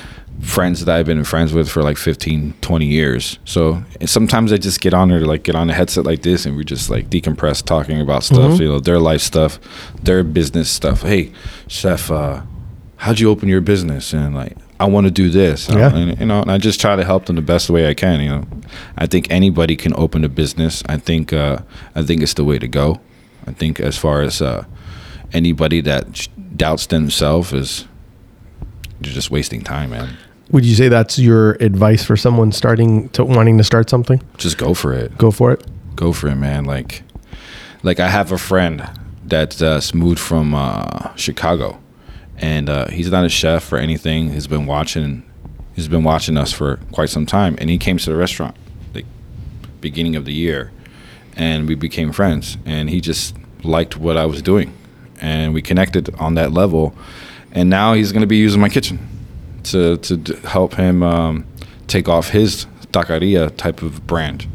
[0.40, 3.38] friends that I've been friends with for like 15, 20 years.
[3.44, 6.46] So sometimes I just get on there to like get on a headset like this,
[6.46, 8.53] and we just like decompress, talking about stuff.
[8.53, 8.62] Mm-hmm.
[8.62, 9.59] You know, their life stuff,
[10.03, 11.03] their business stuff.
[11.03, 11.32] Hey,
[11.68, 12.42] chef, uh,
[12.96, 14.12] how'd you open your business?
[14.12, 15.68] And like, I want to do this.
[15.68, 15.95] Yeah.
[15.95, 18.20] And, you know, and I just try to help them the best way I can.
[18.20, 18.47] You know,
[18.97, 20.83] I think anybody can open a business.
[20.89, 21.59] I think, uh,
[21.95, 22.99] I think it's the way to go.
[23.47, 24.64] I think as far as uh,
[25.33, 27.87] anybody that doubts themselves is
[29.03, 30.16] you're just wasting time, man.
[30.51, 34.20] Would you say that's your advice for someone starting to wanting to start something?
[34.37, 35.16] Just go for it.
[35.16, 35.64] Go for it.
[35.95, 36.64] Go for it, man.
[36.64, 37.03] Like,
[37.83, 38.89] like I have a friend
[39.24, 41.78] that's uh, moved from uh, Chicago,
[42.41, 44.32] and uh, he's not a chef or anything.
[44.32, 45.22] He's been watching.
[45.76, 48.57] He's been watching us for quite some time, and he came to the restaurant
[48.95, 49.07] like
[49.80, 50.72] beginning of the year,
[51.36, 52.57] and we became friends.
[52.64, 54.72] And he just liked what I was doing,
[55.20, 56.95] and we connected on that level.
[57.53, 58.99] And now he's going to be using my kitchen
[59.64, 61.47] to to help him um,
[61.86, 64.47] take off his taqueria type of brand.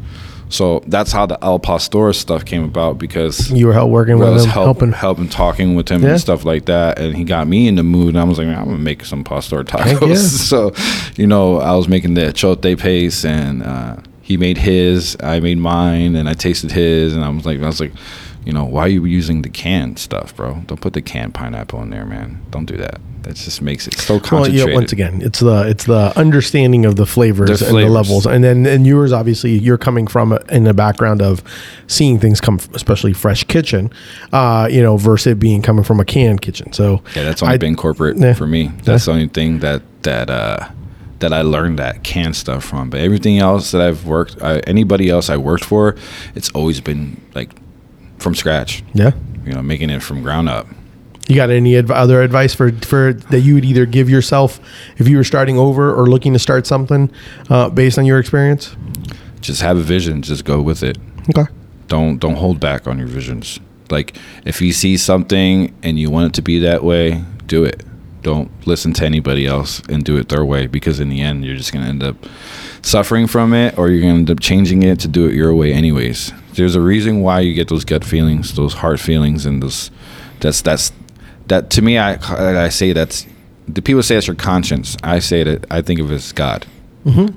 [0.48, 4.28] So that's how the El Pastor stuff came about because You were help working with
[4.28, 4.92] him, help, helping.
[4.92, 6.10] helping, talking with him Yeah.
[6.10, 8.10] and stuff like that, and he got me in the mood.
[8.10, 10.08] And I was like, I'm gonna make some pastor tacos.
[10.08, 10.14] yeah.
[10.16, 10.72] so,
[11.16, 15.58] you know, I was making the achiote paste, and uh, he made his, I made
[15.58, 17.92] mine, and I tasted his, and I was like, I was like,
[18.44, 20.62] you know, why are you using the canned stuff, bro?
[20.66, 22.40] Don't put the canned pineapple in there, man.
[22.52, 23.00] Don't do that.
[23.26, 24.68] That just makes it so Well, concentrated.
[24.68, 24.74] yeah.
[24.74, 28.44] Once again, it's the it's the understanding of the flavors, The and the levels, and
[28.44, 31.42] then and yours obviously you're coming from in the background of
[31.88, 33.90] seeing things come, especially fresh kitchen,
[34.32, 36.72] uh, you know, versus it being coming from a canned kitchen.
[36.72, 38.70] So Yeah, that's only I- been corporate for me.
[38.84, 40.68] That's the only thing that that uh,
[41.18, 42.90] that I learned that canned stuff from.
[42.90, 45.96] But everything else that I've worked, I, anybody else I worked for,
[46.36, 47.50] it's always been like
[48.18, 48.84] from scratch.
[48.94, 49.10] Yeah.
[49.44, 50.68] You know, making it from ground up.
[51.28, 54.60] You got any adv- other advice for for that you would either give yourself
[54.96, 57.10] if you were starting over or looking to start something
[57.50, 58.76] uh, based on your experience?
[59.40, 60.22] Just have a vision.
[60.22, 60.98] Just go with it.
[61.30, 61.50] Okay.
[61.88, 63.58] Don't don't hold back on your visions.
[63.90, 67.82] Like if you see something and you want it to be that way, do it.
[68.22, 71.56] Don't listen to anybody else and do it their way because in the end you're
[71.56, 72.16] just gonna end up
[72.82, 75.72] suffering from it or you're gonna end up changing it to do it your way
[75.72, 76.32] anyways.
[76.54, 79.90] There's a reason why you get those gut feelings, those heart feelings and those
[80.40, 80.92] that's that's
[81.46, 82.18] that to me I
[82.64, 83.26] I say that's
[83.68, 84.96] the people say it's your conscience.
[85.02, 86.66] I say that I think of it as God.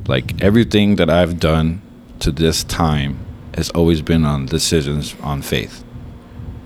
[0.07, 1.81] Like everything that I've done
[2.19, 3.19] to this time
[3.55, 5.83] has always been on decisions on faith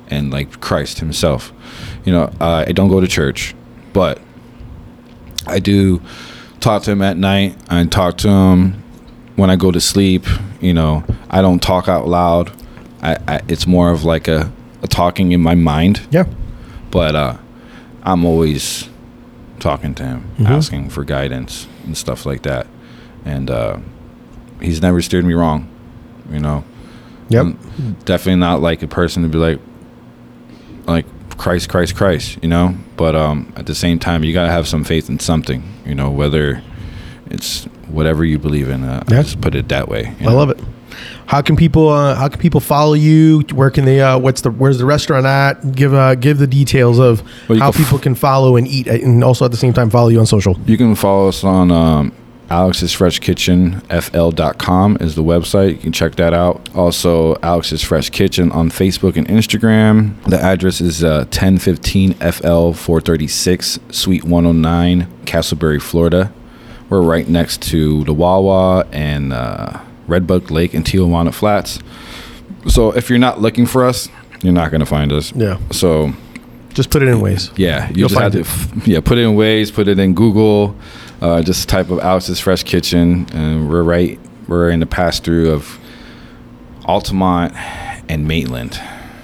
[0.07, 1.51] and like Christ Himself.
[2.05, 3.55] You know, uh, I don't go to church,
[3.93, 4.19] but
[5.47, 6.01] I do
[6.59, 7.57] talk to Him at night.
[7.69, 8.83] I talk to Him
[9.35, 10.25] when I go to sleep.
[10.61, 12.51] You know, I don't talk out loud.
[13.01, 16.25] I, I it's more of like a, a talking in my mind Yeah.
[16.93, 17.37] But uh,
[18.03, 18.87] I'm always
[19.59, 20.45] talking to him, Mm-hmm.
[20.45, 22.67] asking for guidance and stuff like that.
[23.25, 23.77] And uh,
[24.61, 25.67] he's never steered me wrong,
[26.31, 26.63] you know.
[27.29, 27.41] Yep.
[27.45, 29.59] I'm definitely not like a person to be like,
[30.85, 31.05] like
[31.37, 32.75] Christ, Christ, Christ, you know.
[32.97, 36.11] But um, at the same time, you gotta have some faith in something, you know,
[36.11, 36.61] whether
[37.31, 38.83] it's whatever you believe in.
[38.83, 39.19] Uh, Yeah.
[39.19, 40.13] I just put it that way.
[40.19, 40.35] I know?
[40.35, 40.59] love it.
[41.25, 43.41] How can people uh, how can people follow you?
[43.53, 45.75] Where can they uh, what's the where's the restaurant at?
[45.75, 48.87] Give uh, give the details of Well, how can f- people can follow and eat
[48.87, 50.57] and also at the same time follow you on social.
[50.65, 52.13] You can follow us on um,
[52.49, 55.71] Alex's Fresh Kitchen, FL.com is the website.
[55.71, 56.69] You can check that out.
[56.75, 60.21] Also, Alex's Fresh Kitchen on Facebook and Instagram.
[60.25, 66.31] The address is uh, 1015 FL 436, Suite 109, Casselberry, Florida.
[66.89, 71.79] We're right next to the Wawa and uh, Red Bug Lake and Tijuana Flats.
[72.67, 74.09] So if you're not looking for us,
[74.41, 75.33] you're not going to find us.
[75.35, 75.57] Yeah.
[75.71, 76.13] So
[76.73, 77.51] Just put it in Waze.
[77.57, 79.73] yeah, you You'll just have to, f- yeah, put it in Waze.
[79.73, 80.75] put it in Google,
[81.21, 85.51] uh, just type of Alex's Fresh Kitchen, and we're right, we're in the pass through
[85.51, 85.79] of
[86.81, 87.53] Altamonte
[88.09, 88.79] and Maitland.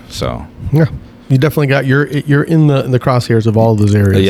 [0.09, 0.85] So Yeah.
[1.29, 4.17] You definitely got you're you're in the in the crosshairs of all of those areas.
[4.17, 4.19] uh,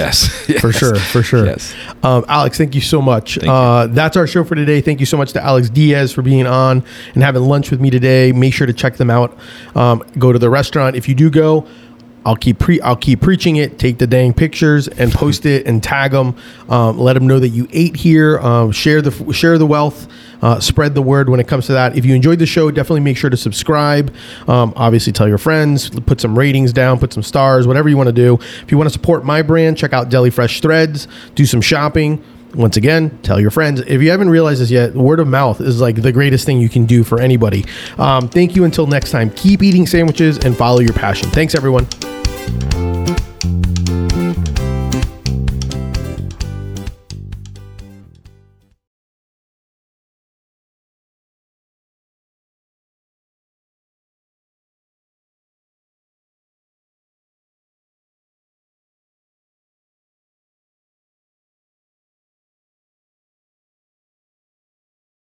[0.49, 1.45] yes, For sure, for sure.
[1.45, 1.73] Yes.
[2.03, 3.37] Um, Alex, thank you so much.
[3.41, 4.81] Uh, that's our show for today.
[4.81, 6.83] Thank you so much to Alex Diaz for being on
[7.13, 8.33] and having lunch with me today.
[8.33, 9.37] Make sure to check them out.
[9.75, 11.65] Um, go to the restaurant if you do go.
[12.25, 13.79] I'll keep pre I'll keep preaching it.
[13.79, 16.35] Take the dang pictures and post it and tag them.
[16.69, 18.39] Um, let them know that you ate here.
[18.39, 20.07] Um, share the share the wealth.
[20.41, 21.97] Uh, spread the word when it comes to that.
[21.97, 24.13] If you enjoyed the show, definitely make sure to subscribe.
[24.47, 25.89] Um, obviously, tell your friends.
[25.89, 26.99] Put some ratings down.
[26.99, 27.67] Put some stars.
[27.67, 28.35] Whatever you want to do.
[28.61, 31.07] If you want to support my brand, check out Deli Fresh Threads.
[31.35, 32.23] Do some shopping.
[32.55, 33.79] Once again, tell your friends.
[33.81, 36.69] If you haven't realized this yet, word of mouth is like the greatest thing you
[36.69, 37.63] can do for anybody.
[37.99, 38.63] Um, thank you.
[38.63, 41.29] Until next time, keep eating sandwiches and follow your passion.
[41.29, 41.85] Thanks, everyone.